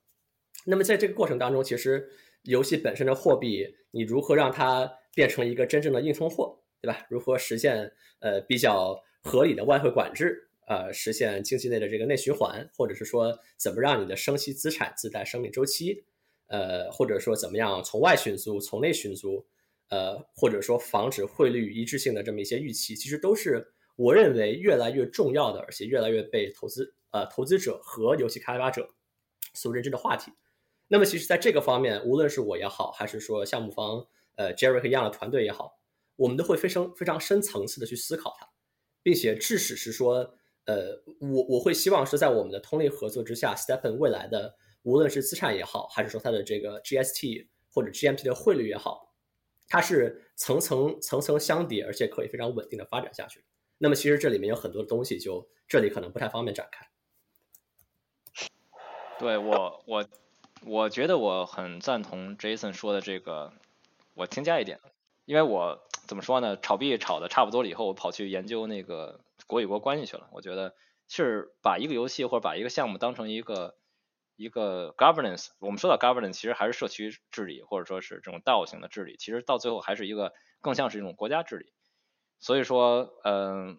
[0.64, 2.08] 那么，在这个过程当中，其实
[2.42, 7.06] 游戏本身的货币，你如何让它变成一个真正的硬通货，对吧？
[7.08, 7.90] 如何实现
[8.20, 16.04] 呃比较合理的外汇管制，呃，实现经济内的这个内循环，或者是说怎么让你的生息资产自带生命周期，
[16.48, 19.42] 呃，或者说怎么样从外寻租，从内寻租，
[19.88, 28.86] 呃，或者说防止汇率一致性的这么一些预期，其实都是我认为越来越重要的，而且越来越被投资呃投资者和游戏开发者
[29.54, 30.30] 所认知的话题。
[30.88, 34.06] 那么，其实在这个方面，无论是我也好，还是说项目方。
[34.36, 35.80] 呃，Jerry 和一样的团队也好，
[36.16, 38.48] 我们都会非常非常深层次的去思考它，
[39.02, 40.34] 并且致使是说，
[40.66, 49.14] 呃，我我会希望是在我们的通力合作之下，Stephen 未来的无论是资产也好，还是说它的这个 GST 或者 GMT 的汇率也好，
[49.68, 53.44] 它是层层层层相叠，而且可以非常稳定的发展下去。
[53.78, 56.86] 那么其实这里面有很多的东西，就这里可能不太方便展开。
[59.18, 60.06] 对我我
[60.66, 63.52] 我觉得我很赞同 Jason 说的这个。
[64.16, 64.80] 我添加一点，
[65.26, 66.56] 因为我怎么说呢？
[66.56, 70.26] 炒币炒的差不多了以后，我跑去研究那个国与国关系去了。
[70.32, 70.74] 我觉得
[71.06, 73.76] 是把一个游戏或者把一个项目当成一个
[74.34, 75.48] 一个 governance。
[75.58, 79.18] 我们说到 governance，其实还是社区治理，或者说是这种道型的治理。
[79.18, 81.74] 其实到最后还是一个更像是一种国家治理。
[82.40, 83.78] 所以说，嗯，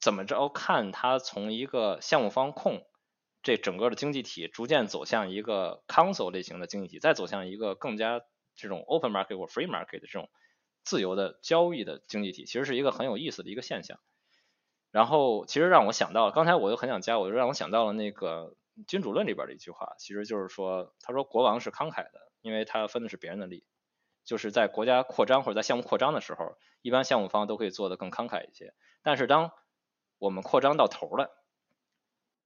[0.00, 2.86] 怎么着看它从一个项目方控
[3.42, 8.22] 这整个的经济体，逐渐走向一个 council 类型的经济体，再走向一个更加。
[8.54, 10.30] 这种 open market 或 free market 的这种
[10.82, 13.98] 自由的交易的经济体，其实是一个很有意思的一个现象。
[14.90, 18.54] 然后，其实让我想到，刚才我又很想加，我就让我想到了那个
[18.86, 23.64] 《君主论》里边的一句话，其实就是说，他说国王是慷慨的，因为他分的是别人的利。
[24.24, 28.72] 就是在国家扩张或者在项目扩张的时候，一般项目方都可以做得更慷慨一些。
[29.02, 29.50] 但是当
[30.18, 31.30] 我们扩张到头了，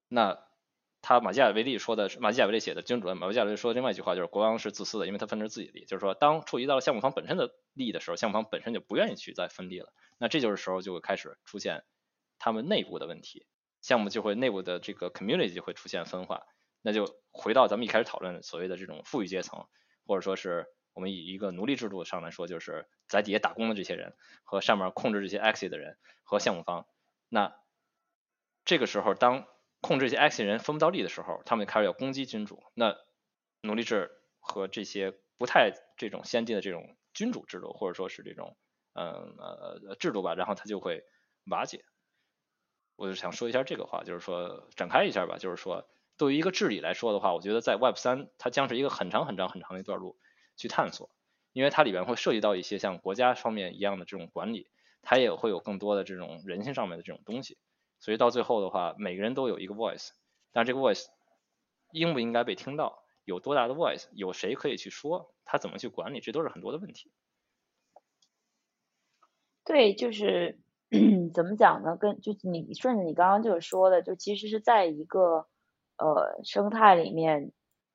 [0.09, 0.48] 那
[1.01, 5.85] 他马基雅维利说的是马基雅维利写的《君主论》，马基雅维利说的另外一句话就是国王是自私的，因为他分的是自己的利。
[5.87, 9.93] 就是说，当触及到了项目方本身的利益的时候，项目方本身就不愿意去再分利了。
[10.19, 11.85] 那这就是时候就会开始出现
[12.39, 13.47] 他们内部的问题，
[13.81, 16.43] 项目就会内部的这个 community 就会出现分化。
[16.83, 19.67] 那就回到咱们一开始讨论所谓的这种富裕阶层，
[20.07, 26.87] 或者说是我们以一个奴隶制度上来说，就是在底下打工的这些人和上面控制这些 exit 的人和项目方。
[27.29, 27.55] 那
[28.65, 29.47] 这个时候当
[29.81, 32.63] 控制这些 X 人分不到利的时候，他们就开始要攻击君主。
[32.75, 32.97] 那
[33.63, 34.11] 奴隶制
[34.41, 38.57] 和这些不太这种先进的这种君主制度，或者说是这种
[38.95, 41.05] 嗯呃制度吧，然后它就会
[41.47, 41.85] 瓦解。
[42.97, 50.19] 我就想说一下这个话，就是说展开一下吧，就是说对于一个治理来说的话，我觉得在 Web 三它将是一个很长很长很长的一段路
[50.57, 51.09] 去探索，
[51.53, 54.69] 因为它里边会涉及到一些像国家方面一样的这种管理，
[55.03, 57.57] 它也会有更多的这种人性上面的这种东西。
[58.01, 60.11] 所以到最后的话，每个人都有一个 voice，
[60.53, 61.07] 但这个 voice
[61.93, 67.13] 应不应该被听到，有多大的 voice，有谁可以去说，他怎么去管理，这都是很多的问题。
[69.65, 70.59] 对，就是
[71.35, 71.97] 怎么讲呢？
[71.97, 75.47] 跟就你顺着你刚刚就是说的，就其实是在一个
[75.99, 77.53] 呃生态里面，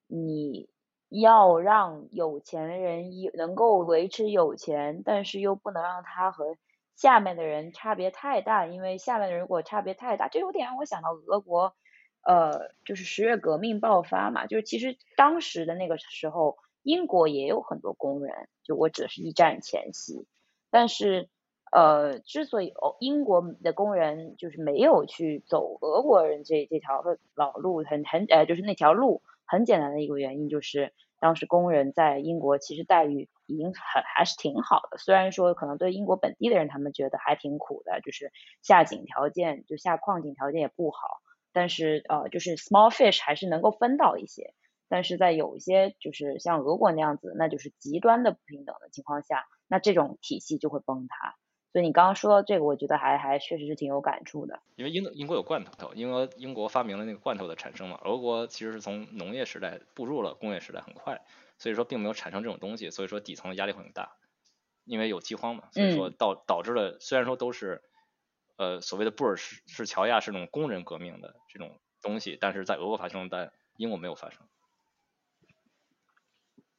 [0.08, 0.70] 你
[1.10, 6.56] 要让有钱人有能够维持有钱，但是又不能让他和
[6.96, 11.76] 下面的人差别太大，因为下面的人如果差别太大，这有点让我想到俄国，
[12.22, 20.28] 呃，就是十月革命爆发嘛，就是其实当时的那个时候，英国也有很多工人，就我指的是一战前夕，
[20.70, 21.30] 但是
[21.72, 33.28] 呃，之所以哦英国的工人就是没有去走俄国人这这条老路，很很呃就是那条路，很简单的一个原因就是当时工人在英国其实待遇。
[33.46, 38.32] 已经很还是挺好的，虽然说可能对英国本地的人他们觉得还挺苦的，就是
[38.62, 41.22] 下井条件就下矿井条件也不好，
[41.52, 44.54] 但是呃就是 small fish 还是能够分到一些，
[44.90, 51.36] 但是在有一些就是像俄国那样子，那就是极端的不平等的情况下，那这种体系就会崩塌。
[51.72, 54.62] 所以你刚刚说到这个，我觉得还还确实是挺有感触的。
[54.76, 61.20] 因为英英国有罐头，英国英国发明了那个罐头的产生嘛，俄国其实是从农业时代步入了工业时代很快，
[61.64, 64.18] 所以说并没有产生这种东西，所以说底层的压力会很大，
[64.84, 67.82] 因为有饥荒嘛，所以说导导致了虽然说都是
[68.58, 74.46] 呃所谓的布尔什是乔亚是那种工人革命的这种东西，但是在俄国发生，但英国没有发生。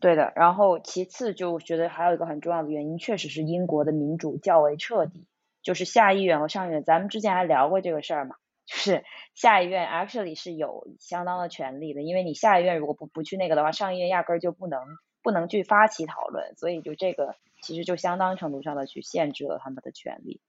[0.00, 5.26] 对的，然后其次就觉得还有一个很重要的原因，确实是英国的民主较为彻底，
[5.62, 9.04] 就是下议院和上议院，咱们之前还聊过这个事儿嘛，就是
[9.34, 14.80] 下议院 actually 是有相当的权利的，因为你下议院如果不不去那个的话，上议院压根儿就不能
[15.22, 20.40] 不能去发起讨论，所以就这个其实就相当程度上的去限制了他们的权利。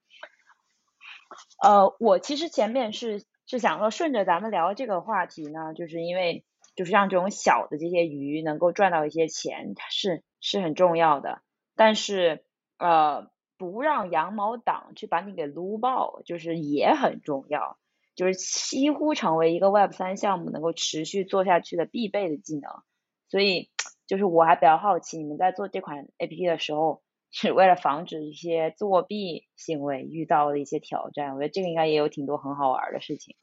[1.62, 6.44] 呃，我其实前面是是想说顺着咱们聊这个话题呢，就是因为。
[6.74, 11.40] 就是让这种小的这些鱼能够赚到一些钱，是是很重要的。
[11.74, 12.44] 但是
[12.78, 17.78] 呃，不让羊毛党去把你给撸爆，就是也很重要。
[18.16, 22.82] 就是几乎成为一个 Web 三项目能够持续做下去的必备的技能。
[23.28, 23.70] 所以
[24.06, 31.34] 就是我还比较好奇，你们在做这款 APP 的时候，是为了防止一些作弊行为遇到的一些挑战。
[31.34, 33.36] 我觉得这个应该也有挺多很好玩的事情。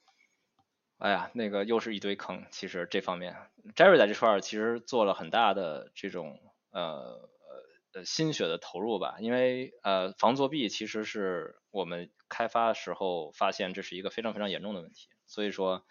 [0.99, 2.45] 哎呀，那个又是一堆坑。
[2.49, 3.36] 其实这方面
[3.76, 6.39] ，Jerry 在这块儿其实做了很大的这种
[6.71, 9.17] 呃呃呃心血的投入吧。
[9.19, 15.08] 因为呃防作弊其实是我们开发的时候发现这是一个非常非常严重的问题。
[15.28, 15.86] 所以说，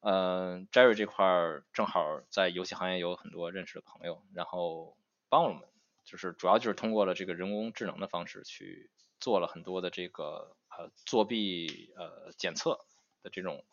[0.00, 4.96] 呃 Jerry 这块儿正好在游戏行业有很多认识的朋友，然后
[5.28, 5.62] 帮我们，
[6.04, 8.90] 就是主要就是通过了这个人工智能的方式去
[9.20, 12.80] 做了很多的这个呃作弊呃检测
[13.22, 13.64] 的这种。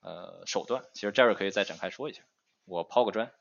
[0.00, 2.22] 呃，手段其实 Jerry 可以再展开说一下，
[2.66, 3.32] 我抛个砖。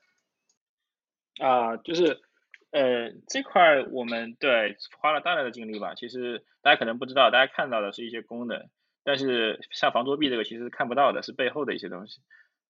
[1.40, 2.27] 啊，就是
[2.72, 5.94] 呃这块我们对花了大量的精力吧。
[5.96, 8.70] 其实大家可能不知道，大家看到的是一些功能，
[9.04, 12.22] 但是像防作弊这个其实是看不到的，是背后的一些东西。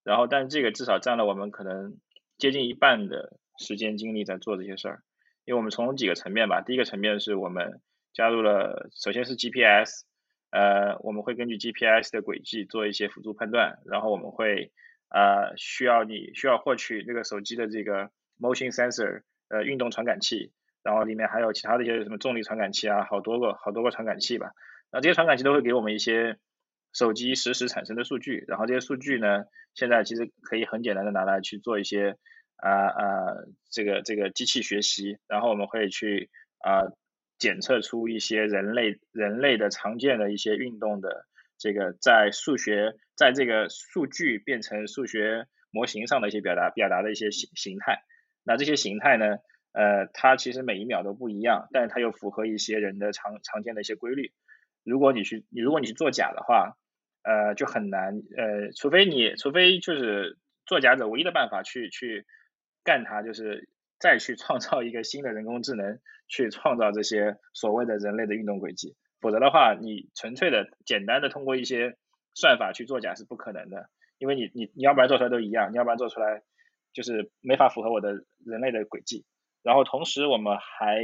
[0.04, 1.98] 然后，但是这个至少占了我们可能
[2.38, 5.04] 接近一半的时间精力在做这些事儿。
[5.46, 7.82] 因为我们从几个层面吧，第一个层面是我们
[8.14, 10.06] 加入了，首先是 GPS。
[10.50, 14.72] 呃，我们会根据 GPS 的轨迹做一些辅助判断，然后我们会
[15.10, 20.52] 呃需要你需要获取那个手机的这个 motion sensor 呃运动传感器，
[20.84, 24.52] 然后里面还有其他的一些什么重力传感器啊，好多个好多个传感器吧。
[24.92, 26.38] 那这些传感器都会给我们一些
[26.94, 32.18] 手机实时产生的数据，然后这些数据呢，现在其实可以很简单的拿来去做一些
[32.56, 33.34] 啊啊
[33.70, 36.30] 这个这个机器学习，然后我们会去
[36.60, 36.92] 啊。
[37.40, 41.28] 检测出一些人类人类的常见的一些运动的
[41.60, 48.02] 这个在数学在这个数据变成数学模型上的一些表达表达的一些形形态，
[48.48, 49.38] 那这些形态呢，
[49.74, 54.32] 呃，它其实每一秒都不一样，但是它又符合一些人的常常见的一些规律。
[54.84, 56.78] 如果你去你如果你去作假的话，
[57.22, 62.26] 呃，就很难，呃，除非你除非就是作假者唯一的办法去去
[62.84, 63.70] 干它就是。
[64.00, 71.98] 再去创造一个新的人工智能，去创造这些所谓的人类的运动轨迹，否则的话，你纯粹的简单的通过一些
[72.36, 73.90] 算法去作假是不可能的，
[74.20, 76.44] 因为你你你要不然做出来都一样，你要不然做出来
[76.94, 79.26] 就是没法符合我的人类的轨迹。
[79.64, 81.04] 然后同时我们还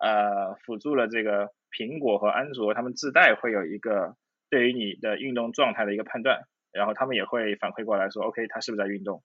[0.00, 4.16] 呃辅助了这个苹果和安卓，他们自带会有一个
[4.50, 6.42] 对于你的运动状态的一个判断，
[6.72, 9.22] 然后他们也会反馈过来说，OK，他是不是在运动？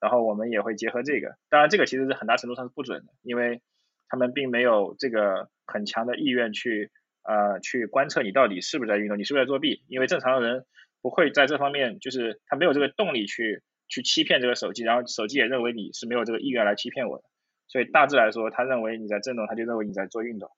[0.00, 3.60] 然后我们也会结合这个，当然这个其实是很大程度上是不准的，因为
[4.08, 6.92] 他们并没有这个很强的意愿去
[7.24, 10.66] 呃去观测你到底是不是在运动，你是不是在作弊，因为正常的人
[11.02, 17.24] 不会在这方面就是他没有这个动力去去欺骗这个手机，然后手机也认为你是没有这个意愿来欺骗我的，
[17.66, 20.50] 所以大致来说，他认为你在震动，他就认为你在做运动，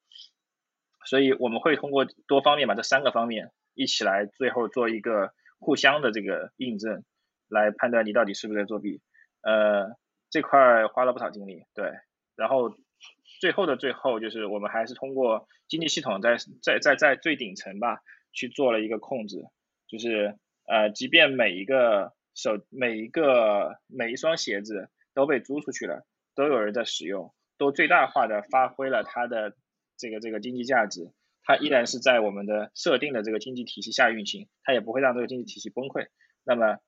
[1.05, 7.05] 所以我们会通过多方面把这三个方面一起来最后做一个互相的这个印证，
[7.49, 9.01] 来判断你到底是不是在作弊。
[9.43, 9.97] 呃，
[10.29, 11.91] 这块花了不少精力，对，
[12.37, 12.77] 然后
[13.41, 18.01] 最后的最后，就是我们还是通过经济系统在在在在最顶层吧，
[18.33, 19.45] 去做了一个控制，
[19.89, 29.55] 就是呃，即便每一个手每一个每一双鞋子都被租出去了，都有人在使用，都最大化的发挥了它的
[29.99, 31.13] 这个这个经济价值，
[31.45, 36.09] 它依然是在我们的设定的这个经济体系下运行，它也不会让这个经济体系崩溃，
[36.45, 36.79] 那么。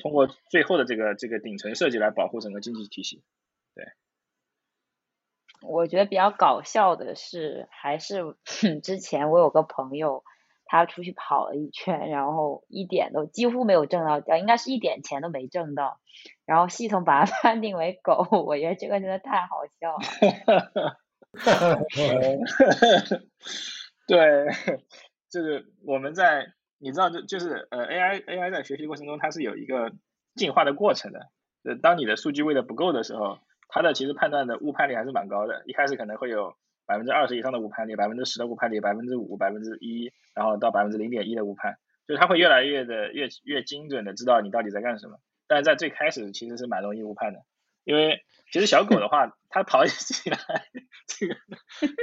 [0.00, 3.22] 通过最后的这个这个顶层设计来保护整个经济体系，
[3.74, 3.84] 对。
[5.60, 8.36] 我觉得比较搞笑的是，还是
[8.82, 10.24] 之前我有个朋友，
[10.72, 16.00] 他出去跑了一圈，然后一点都几乎没有挣到，应该是一点钱都没挣到，
[16.46, 19.98] 然后系统把它 判定为狗，我觉得这个真的太好笑了。
[24.08, 24.46] 对，
[25.30, 29.92] 就是我们在你知道，就就是呃，AI AI 在学习过程中，它是有一个
[30.36, 31.28] 进化的过程的。
[31.64, 35.64] 呃，当你的数据喂的不够的时候，它的其实判断的误判率还是蛮高的。
[35.66, 36.54] 一开始可能会有
[36.92, 45.18] 百分之二十以上的误判率，百分之十的误判率，百分之五、百分之一，然后到百分之零点一的误判，就是它会越来越的越越精准的知道你到底在干什么。
[45.46, 47.40] 但是在最开始其实是蛮容易误判的，
[47.84, 50.36] 因为其实小狗的话，它跑起来，
[51.06, 51.36] 这个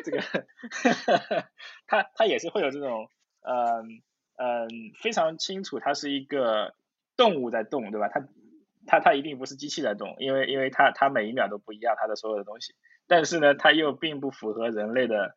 [0.03, 0.23] 这个，
[1.85, 3.11] 它它也是会有这种，
[3.41, 4.01] 嗯
[4.37, 4.69] 嗯，
[4.99, 6.73] 非常清楚它是一个
[7.15, 8.07] 动物在动，对吧？
[8.07, 8.27] 它
[8.87, 12.73] 它它一定不是机器在动，因为因为它它每一秒都不一样，它的所有的东西，
[13.09, 15.35] 但是呢，它又并不符合人类的，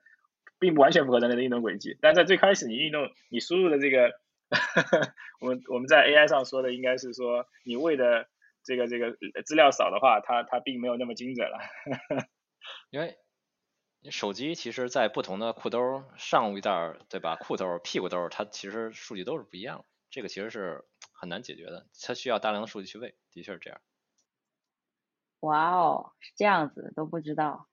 [0.61, 1.99] 并不完全符合人类的运动轨迹。
[2.01, 4.13] 但在最开始你运动，你输入的这个。
[5.41, 8.29] 我们我们在 AI 上说的应该是说，你喂的
[8.63, 9.17] 这个这个
[9.47, 11.57] 资料少的话，它它并没有那么精准了。
[12.91, 13.17] 因为
[14.03, 17.37] 你手机其实，在不同的裤兜上一袋对吧？
[17.37, 19.85] 裤兜、屁股兜，它其实数据都是不一样的。
[20.11, 20.85] 这个其实是
[21.19, 23.81] 很难解决的，它需要大量的数据去喂，的确是这样。
[25.43, 27.69] 哇哦，是这样子，都不知道。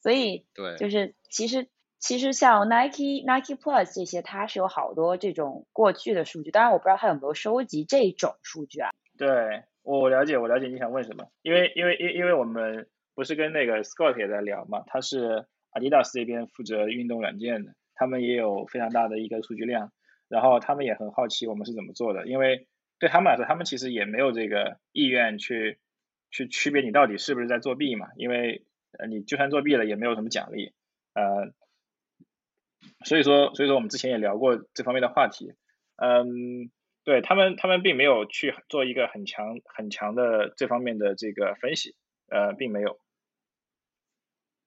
[0.00, 1.68] 所以对，就是其实。
[2.00, 8.90] 其实像 Nike Nike Plus 这些，它是有好多这种过去的数据，当然我不知道它有没有收集这种数据啊。
[9.16, 19.90] 对，我了解，我了解你想问什么，因为因为因因为我们不是跟那个 Scott 也在聊嘛，他是 Adidas 这边负责运动软件的，他们也有非常大的一个数据量，
[20.28, 22.68] 然后他们也很好奇我们是怎么做的，因为
[23.00, 25.80] 对他们来说，他们其实也没有这个意愿去
[26.30, 28.64] 去区别你到底是不是在作弊嘛，因为
[28.98, 30.72] 呃你就算作弊了也没有什么奖励，
[31.14, 31.52] 呃。
[33.04, 35.52] 所以说，所以说我们之前也聊过这方面的话题，
[35.96, 36.70] 嗯，
[37.04, 41.96] 对他们，他们并没有去做一个很强很强的这方面的这个分析，
[42.28, 42.98] 呃，并没有。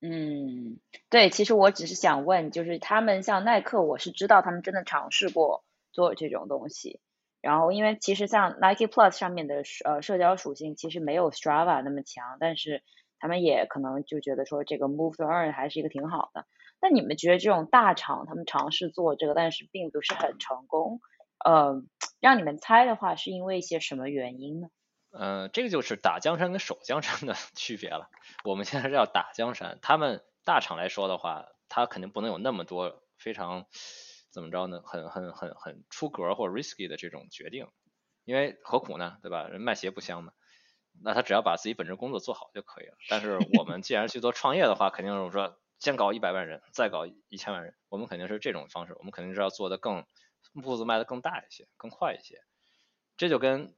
[0.01, 6.99] 嗯，对，其实我只是想问，就是他们像耐克，我是知道他们真的尝试过做这种东西，
[7.41, 12.83] 然后因为其实像 Nike Plus 上面的呃社交属性其实没有 Strava 那么强，但是
[13.19, 16.45] 他们也可能就觉得说这个 Move to Earn 还是一个挺好的。
[16.79, 20.99] 那你们觉得这种大厂他们尝试做这个，但是并不是很成功，
[21.45, 21.83] 呃，
[22.19, 24.67] 让你们猜的话，是因为一些什么原因呢？
[25.11, 28.09] 呃，这个就是打江山跟守江山的 区别了。
[28.43, 33.65] 我们现在是要打江山，他们大厂来说的话，他肯定不能有那么多非常
[34.31, 34.81] 怎么着呢？
[34.85, 37.67] 很很很很出格或者 risky 的这种决定，
[38.25, 39.17] 因为何苦呢？
[39.21, 39.47] 对吧？
[39.47, 40.33] 人卖鞋不香吗？
[41.03, 42.95] 那他只要把自己本职工作做好就可以了。
[43.09, 45.57] 但是我们既然去做创业的话，肯定是说。
[45.81, 50.05] 先搞一百万人，再搞一千万人，我们肯定是这种方式，我们肯定是要做的更
[50.61, 52.43] 步子迈的更大一些，更快一些。
[53.17, 53.73] 这就跟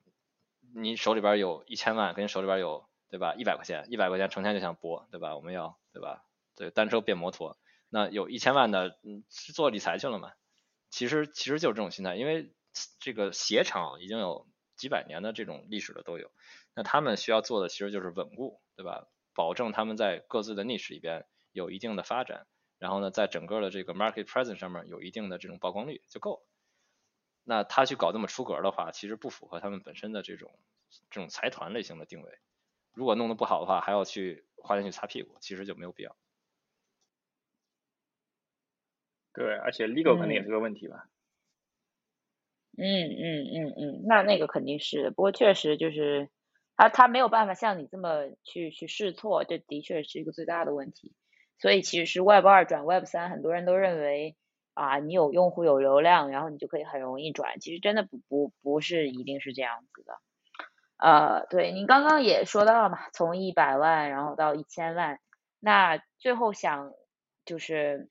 [0.75, 5.37] 你手里边有一千万，跟你手里边有对吧一百块钱，一百块钱成天就想播对吧？
[5.37, 6.25] 我们要对吧？
[6.57, 7.55] 对单车变摩托，
[7.87, 10.33] 那有一千万的嗯是做理财去了嘛？
[10.93, 12.53] 其实其实就是这种心态，因为
[12.99, 16.31] 这个鞋厂已经有几百年的这种历史了都有，
[16.75, 19.07] 那他们需要做的其实就是稳固对吧？
[19.33, 21.25] 保证他们在各自的历史里边。
[21.53, 22.47] 有一定的发展，
[22.79, 26.47] 然后呢，在整个的这个 market presence 上面有一定的这种曝光率就够了。
[27.43, 30.51] 那他去搞这么出格的话，其实不符合他们本身的这种
[31.11, 32.39] 这种财团类型的定位。
[32.91, 36.15] 如果弄得不好的话，还要去花钱去擦屁股，其实就没有必要。
[39.33, 41.05] 对，而且 legal 肯定也是个问题吧。
[42.77, 46.29] 嗯嗯嗯嗯，那那个肯定是，不过确实就是
[46.75, 51.13] 他他没有办法像你这么去去试错，这的确是一个最大的问题。
[51.59, 54.35] 所以其实是 Web 二转 Web 三，很多人都认为
[54.73, 57.59] 啊，你有用户有流量，然后你就可以很容易转。
[57.59, 60.19] 其实真的不不不是一定是这样子的。
[60.97, 65.19] 呃，对你刚刚也说到了嘛，从一百万然后到一千万，
[65.59, 66.91] 那最后想
[67.45, 68.09] 就是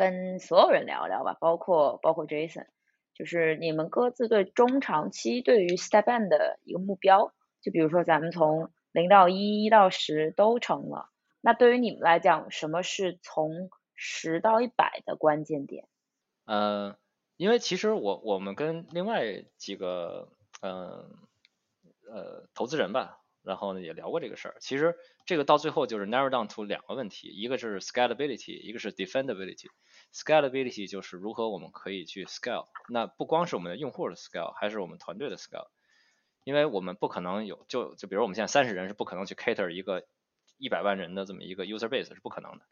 [0.00, 2.68] 跟所有人聊聊吧，包括包括 Jason，
[3.12, 11.10] 就是你们各自对中长期对于 Step N 的一个目标，就比如说咱们从零到一，一到十都成了。
[11.42, 15.86] 那对于你们来讲，什么是从十到一百的关键点？
[16.46, 16.96] 呃，
[17.36, 20.32] 因为其实我我们跟另外几个
[20.62, 21.10] 嗯
[22.10, 24.56] 呃投资人吧，然后呢也聊过这个事儿。
[24.60, 24.96] 其实
[25.26, 29.68] 这个到最后就是 narrow down to 两个问题，一个是 scalability，一个是 defendability。
[30.12, 32.66] Scalability 就是如何我们可以去 scale。
[32.88, 35.68] 那不光是我们的用户的 scale，还是我们团队的 scale。
[36.44, 40.06] 因为我们不可能有就就比如我们现在三十人是不可能去 cater 一个。
[40.62, 42.66] 一百万人的这么一个 user base 是不可能的，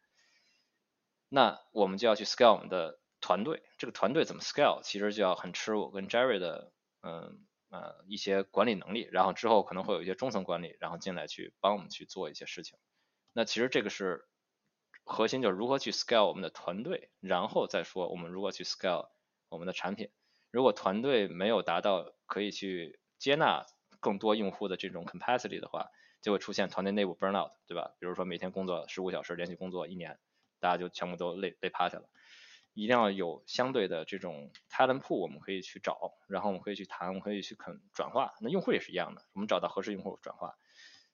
[1.31, 3.63] 那我们就要去 scale 我们的团队。
[3.79, 6.71] 这个团队怎么 scale，其实就要很吃我跟 Jerry 的
[7.01, 12.79] 嗯呃一些管理能力，然后之后可能会有一些中层管理，然后进来去帮我们去做一些事情。
[13.33, 14.28] 那其实这个是
[15.09, 19.09] 核心就是如何去 scale 我们的团队，然后再说我们如何去 scale
[19.49, 20.11] 我们的产品。
[20.51, 23.65] 如果团队没有达到可以去接纳
[24.01, 25.89] 更多用户的这种 capacity 的话，
[26.21, 27.95] 就会出现团队内部 burnout，对吧？
[27.99, 30.19] 比如说每天工作十五小时，连续工作一年，
[30.61, 32.05] 大家就全部都累累趴下了。
[32.75, 38.35] 一定要有相对的这种 talent pool，我们可以去找，然后我们可以去谈，我们可以去肯转化。
[38.41, 40.57] 那用户也是一样的，我们找到合适用户转化。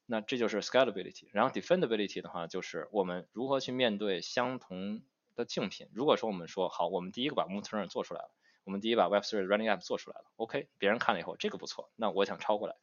[0.06, 1.28] 那这就是 scalability。
[1.32, 5.02] 然后 defendability 的话，就是我们如何去面对相同
[5.34, 5.88] 的竞品。
[5.92, 8.30] 如果说我们说好，我们第一个把 m o t e r n 做出来了，
[8.64, 12.76] 我们第一把 Web3 running app 做出来了，OK，别人看了以后这个不错，那我想超过来。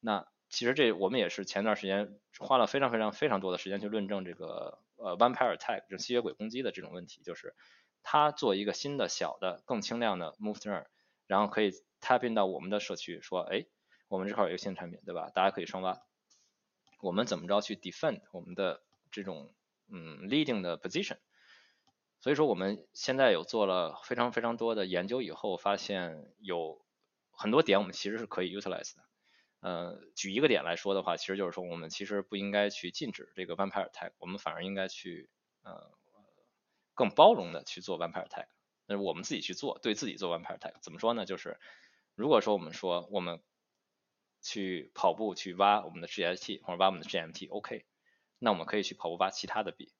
[0.00, 7.54] 那其实这我们也是前段时间花了非常非常非常多的时间去论证这个呃 vampire attack 这吸血鬼攻击的这种问题，就是
[8.02, 10.86] 它做一个新的小的更轻量的 m o v e r n
[11.26, 13.64] 然后可以 tap in 到我们的社区，说哎，
[14.08, 15.30] 我们这块有一个新产品，对吧？
[15.34, 16.02] 大家可以双挖。
[17.04, 19.54] 我们怎么着去 defend 我们的这种
[19.88, 21.18] 嗯 leading 的 position？
[22.18, 26.82] 所以说我们现在有做了非常非常多的研究以后，发现有
[27.30, 29.02] 很多点我们其实是可以 utilize 的。
[29.60, 35.28] 呃，举一个点来说的话，其实就是说我们其实不应该去禁止这个 vampire tag，我们反而应该去
[35.62, 35.90] 呃
[36.94, 38.46] 更包容的去做 vampire tag。
[38.86, 41.26] 那我们自己去做，对自己做 vampire tag，怎么说呢？
[41.26, 41.58] 就是
[42.14, 43.42] 如果说我们说我们
[44.44, 47.86] 去跑步去挖我们的 GST 或者挖我们的 GMT，OK，
[48.38, 49.92] 那我们可以去跑步挖其他的币，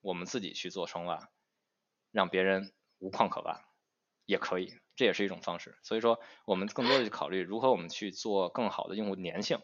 [0.00, 1.30] 我们自己去做双挖，
[2.10, 3.64] 让别人无矿可挖，
[4.26, 5.78] 也可以，这也是一种方式。
[5.84, 9.60] 所以说，我们更多的去考虑如何我们去做更好的用户粘性，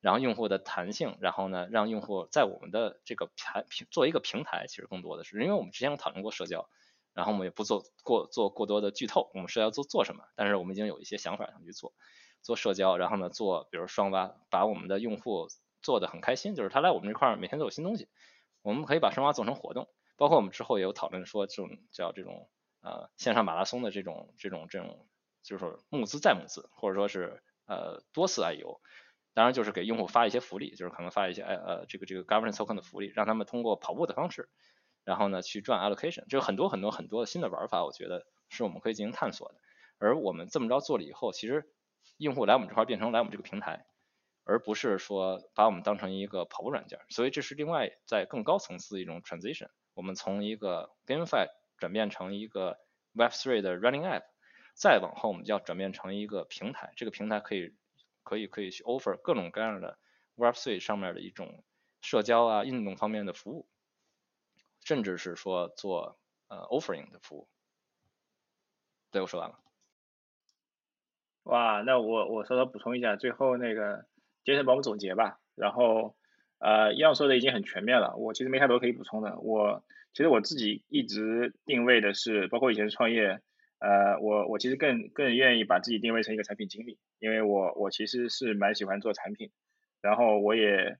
[0.00, 6.70] 然后用户的弹性，然后呢，让用户在我们的这个平平做一个平台，其实更多的是，因为我们之前有讨论过社交，
[7.12, 11.94] 然后我们也不做过做过多的剧透，我们社交做做什么，但是我们已经有一些想法想去做。
[12.44, 15.48] 做社交，然后呢，做比如双挖，把我们的用户
[15.82, 18.06] 做的很开心，就是他来我们这块儿每天都有新东西。
[18.62, 22.48] 我们可以把双挖做成活动，包括我们之后也有讨论说这种叫这种
[22.82, 25.08] 呃线上马拉松的这种这种这种，
[25.42, 28.78] 就是募资再募资，或者说是呃多次 IEO，
[29.32, 34.50] 当然就是给用户发一些福利，就是可能发一些呃呃这个这个 governance token 的福利，让他们通过跑步的方式，
[35.04, 39.56] 然后呢去赚 allocation，就很多很多很多新的玩法，我觉得是我们可以进行探索的。
[39.98, 41.66] 而我们这么着做了以后，其实。
[42.16, 43.86] 用户来我们这块变成来我们这个平台，
[44.44, 49.68] 而不是说把我们当成一个跑步软件，所以这是另外在更高层次的一种 transition。
[49.94, 51.48] 我们从一个 GameFi
[51.78, 52.78] 转变成一个
[53.14, 54.24] Web3 的 Running App，
[54.74, 57.74] 再往后我们就要转变成一个平台，这个平台可以
[58.22, 59.98] 可以可以去 offer 各种各样的
[60.36, 61.62] Web3 上面的一种
[62.00, 63.68] 社交啊、运动方面的服务，
[64.84, 67.48] 甚至是说做呃 offering 的服务。
[69.10, 69.58] 对，我说完了。
[71.44, 74.06] 哇，那我我稍稍补充一下，最后那个
[74.44, 75.38] 杰森帮我们总结吧。
[75.54, 76.16] 然后
[76.58, 79.38] 呃，样说的已经很全面了，我其实没太多可以补充的。
[79.40, 79.84] 我
[80.14, 83.40] 其实我自己一直定位的是，包括以前创业，
[83.78, 89.50] 呃，我我其实更更愿意把自己定位成一个产品经理，因为我我其实是蛮喜欢做产品，
[90.00, 90.96] 然后我也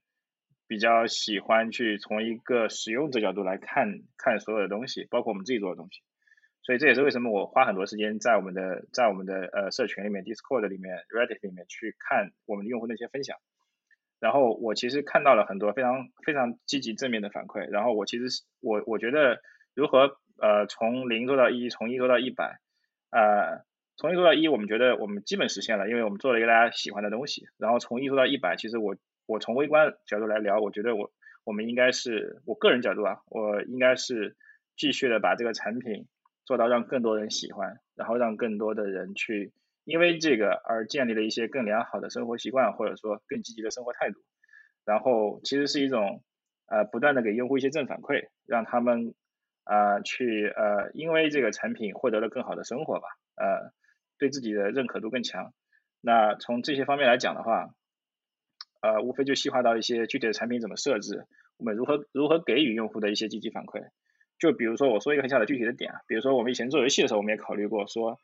[0.67, 6.01] 比较喜欢去从一个使用者角度来看看所有的东西，包括我们自己做的东西。
[6.65, 13.37] 所以这也是为什么我花很多时间在我们的在我们的呃社群里面，Discord 里面，Reddit 里面去看我们的用户那些分享，
[14.19, 19.43] 然后我其实看到了很多非常非常积极正面的反馈，然后我其实我我觉得
[19.75, 22.59] 如何呃从零做到一，从一做到一百，
[23.11, 23.61] 呃
[23.95, 28.95] 从一做到一，我们觉得我们基本实现了，因为我们做了一个大家喜欢的东西，然后从一做到一百，其实我
[29.27, 31.11] 我从微观角度来聊，我觉得我
[31.43, 34.35] 我们应该是我个人角度啊，我应该是
[34.75, 36.07] 继续的把这个产品。
[36.45, 39.51] 做到让更多人喜欢，然后让更多的人去
[39.83, 44.19] 因为这个而建立了一些更良好的生活习惯，或者说更积极的生活态度。
[44.85, 46.23] 然后其实是一种
[46.67, 49.15] 呃不断的给用户一些正反馈，让他们
[49.63, 53.73] 啊去呃因为这个产品获得了更好的生活吧，呃
[54.19, 55.53] 对自己的认可度更强。
[56.01, 57.73] 那从这些方面来讲的话，
[58.81, 61.25] 呃无非就细化到一些具体的产品怎么设置，
[61.57, 63.89] 我们如何如何给予用户的一些积极反馈。
[64.37, 68.19] 就比如说，我说一个很小的具体的点啊，比如说我们以前做游戏的时候，我们也考虑过说，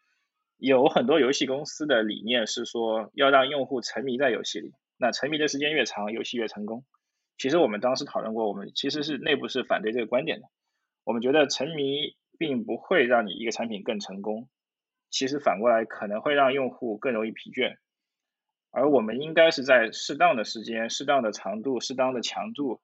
[0.57, 6.85] 有很多游戏公司的理念是说要让用户沉迷在游戏里，那沉迷的时间越长，游戏越成功。
[7.37, 10.47] 其实我们当时讨论过，我们其实是内部是反对这个观点的。
[11.03, 14.49] 我们觉得沉迷并不会让你一个产品更成功，
[15.09, 17.77] 其实反过来可能会让用户更容易疲倦。
[18.69, 22.81] 而我们应该是在适当的时间、适当的长度、适当的强度。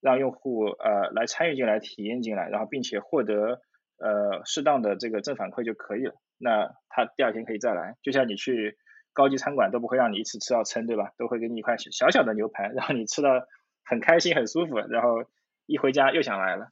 [0.00, 3.60] 让用户呃来参与进来、体验进来，然后并且获得
[3.98, 6.14] 呃适当的这个正反馈就可以了。
[6.38, 8.76] 那他第二天可以再来，就像你去
[9.12, 11.12] 高级餐馆都不会让你一次吃到撑，对吧？
[11.16, 13.46] 都会给你一块小小的牛排，然后你吃的
[13.84, 15.24] 很开心、很舒服，然后
[15.66, 16.68] 一回家又想来了。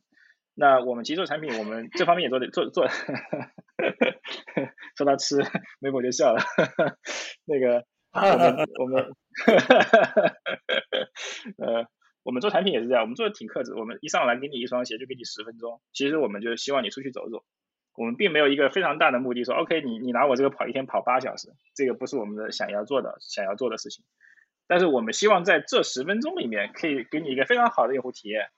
[0.55, 2.86] 那我们其实做产品，我们这方面也做的做做，
[4.97, 5.36] 说到吃，
[5.81, 6.40] 梅博就笑了。
[7.44, 9.12] 那个我们我们，
[11.59, 11.86] 呃，
[12.27, 13.73] 我们做产品也是这样，我们做的挺克制。
[13.77, 15.81] 我们一上来给你一双鞋，就给你十分钟。
[15.93, 17.44] 其实我们就是希望你出去走走。
[17.94, 24.05] 我们并没有一个非常大的目的，说 OK，你你拿我这个跑一天跑八小时，这个不是我们的想要做的想要做的事情。
[24.66, 28.48] 但是我们希望在这十分钟里面，可以给你一个非常好的用户体验，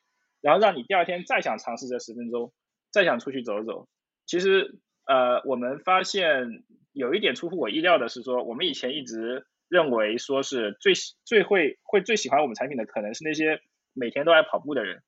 [0.41, 2.55] 然后让你第二天再想尝试这十分钟，
[2.91, 3.87] 再想出去走走。
[4.25, 6.65] 其实，呃，我们发现
[6.95, 10.93] 有一点出乎我意料的是，说我们以前一直认为说是最
[11.25, 13.61] 最会会最喜欢我们产品的，可能是那些
[13.93, 15.03] 每天都爱跑步的人。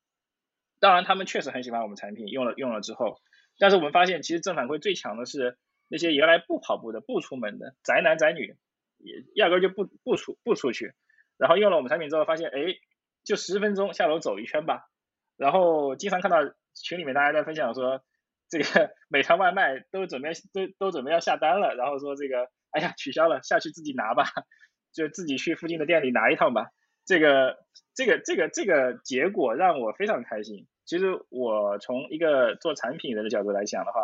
[0.78, 3.20] 当然，他们确实很喜欢我们产品，用了用了之后，
[3.58, 5.58] 但是我们发现，其实正反馈最强的是
[5.88, 8.56] 那些原来不跑步的、不出门的宅男宅女。
[9.02, 10.92] 也压根就不不出不出去，
[11.38, 12.76] 然后用了我们产品之后，发现哎，
[13.24, 14.90] 就十分钟下楼走一圈吧。
[15.38, 16.36] 然后经常看到
[16.74, 18.04] 群里面大家在分享说，
[18.50, 24.24] 这个 美团外卖都准备都都准备要下单了，然后说这个哎呀取消了，下去自己拿吧，
[24.92, 26.70] 就自己去附近的店里拿一趟吧。
[27.04, 27.58] 这个
[27.94, 30.66] 这个这个这个结果让我非常开心。
[30.84, 34.00] 其实我从一个做产品人的角度来讲的话，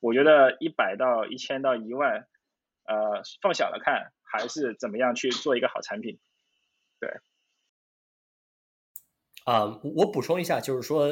[0.00, 2.26] 我觉得一百到一千到一万，
[2.84, 4.12] 呃，放小了看。
[4.32, 6.20] 还是怎么样去做一个好产品？
[7.00, 7.10] 对，
[9.44, 11.08] 啊，我补充一下，就是说，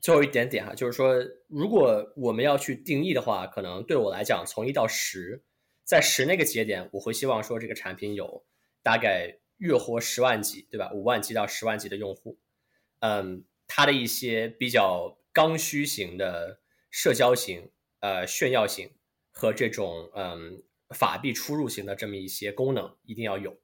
[0.00, 1.14] 最后一点点哈，就是说，
[1.46, 5.44] 如果我们要去定义的话，可能对我来讲，从一到十，
[5.84, 8.44] 在十那个节点，我会希望说这个产品有
[8.82, 10.90] 大概月活十万级，对吧？
[10.92, 12.38] 五万级到十万级的用户，
[13.00, 16.60] 嗯，它的一些比较刚需型的
[16.90, 17.70] 社交型、
[18.00, 18.90] 呃炫耀型
[19.30, 20.62] 和这种嗯。
[20.92, 23.56] 法币出入型的这么一些功能一定要有，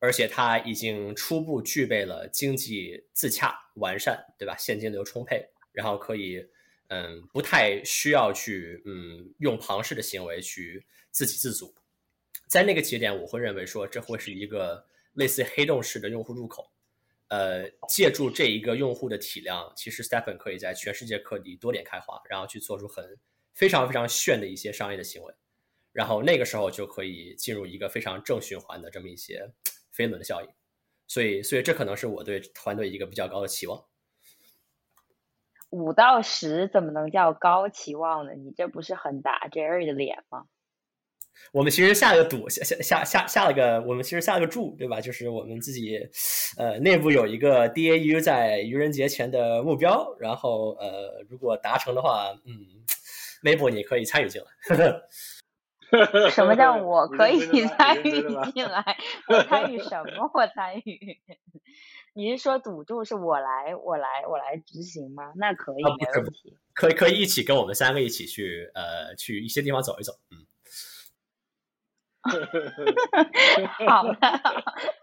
[0.00, 4.56] 而且它已经初步具备了经济自洽完善，对吧？
[4.58, 6.42] 现金流充沛，然后可以，
[6.88, 11.74] 嗯，不太需要去，嗯，用庞氏的行为去自给自足。
[12.48, 16.72] 在那个节点，我会认为说这会是一个类似黑洞式的用户入口。
[17.28, 23.04] 呃，借助这一个用户的体量，其实 Stephen 可以在全世界各地多点开花，然后去做出很
[23.52, 25.34] 非常非常炫的一些商业的行为。
[25.92, 29.50] 然后那个时候就可以进入一个非常正循环的这么一些
[29.92, 30.48] 飞轮的效应，
[31.06, 33.82] 所以，所以这可能是我对团队一个比较高的期望。
[35.70, 38.32] 五到十怎么能叫高期望呢？
[38.32, 40.44] 你这不是很打 Jerry 的脸吗？
[41.52, 45.00] 我们其实下了个赌，下下下下下了个，我们其实下了个注，对吧？
[45.00, 45.98] 就是我们自己
[46.56, 52.64] 呃内部有一个 DAU 在愚人节前的目标，然后呃如果达成的话，嗯
[53.42, 54.46] ，Mabel 你可以参与进来。
[56.30, 58.10] 什么叫我可以 参与
[58.52, 58.96] 进来？
[59.28, 60.30] 我参与什么？
[60.32, 61.20] 我参与？
[62.16, 65.32] 你是说赌注是我来，我来，我来执行吗？
[65.36, 66.56] 那可以，没问题。
[66.72, 70.14] 可以，可以一起跟我们三个一起去，呃，去一些地方走一走。
[70.30, 70.46] 嗯。
[73.86, 74.16] 好的，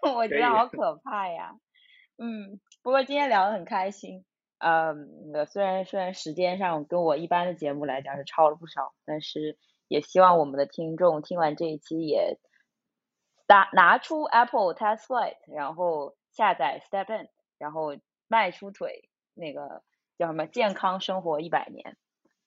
[0.14, 1.56] 我觉得好可怕呀。
[2.18, 4.26] 嗯，不过今天聊得很开心。
[4.58, 9.58] 嗯，虽然虽然时间上跟我一般的节目来讲是超了不少，但是。
[9.90, 12.40] 也希望我们的听众听完这一期也
[13.48, 17.96] 拿拿出 Apple Test Flight，然后下载 Step In，然后
[18.28, 19.84] 迈出腿，那个
[20.18, 21.96] 叫什么健康生活一百年，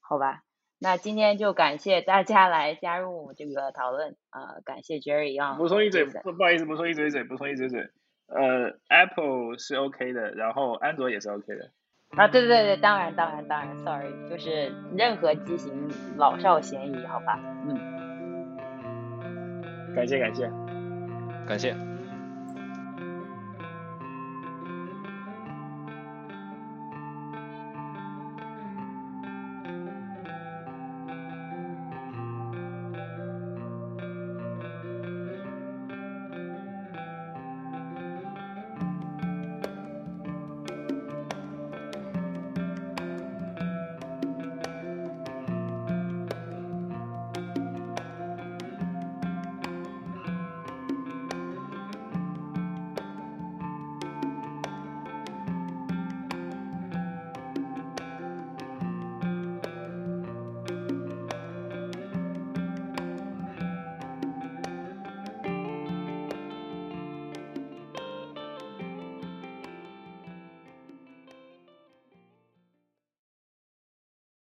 [0.01, 0.43] 好吧？
[0.79, 5.55] 那今天就感谢大家来加入我们这个讨论啊，感谢 Jerry 啊。
[5.55, 7.89] 补充一嘴，不不好意思，补充一嘴嘴，补充一嘴嘴。
[8.27, 11.71] 呃，Apple 是 OK 的，然后安卓也是 OK 的。
[12.11, 18.57] 啊，对对对对，当然当然当然，sorry，就是任何机型老少咸宜，好吧，嗯，
[19.95, 20.51] 感谢感谢
[21.49, 21.96] 感谢。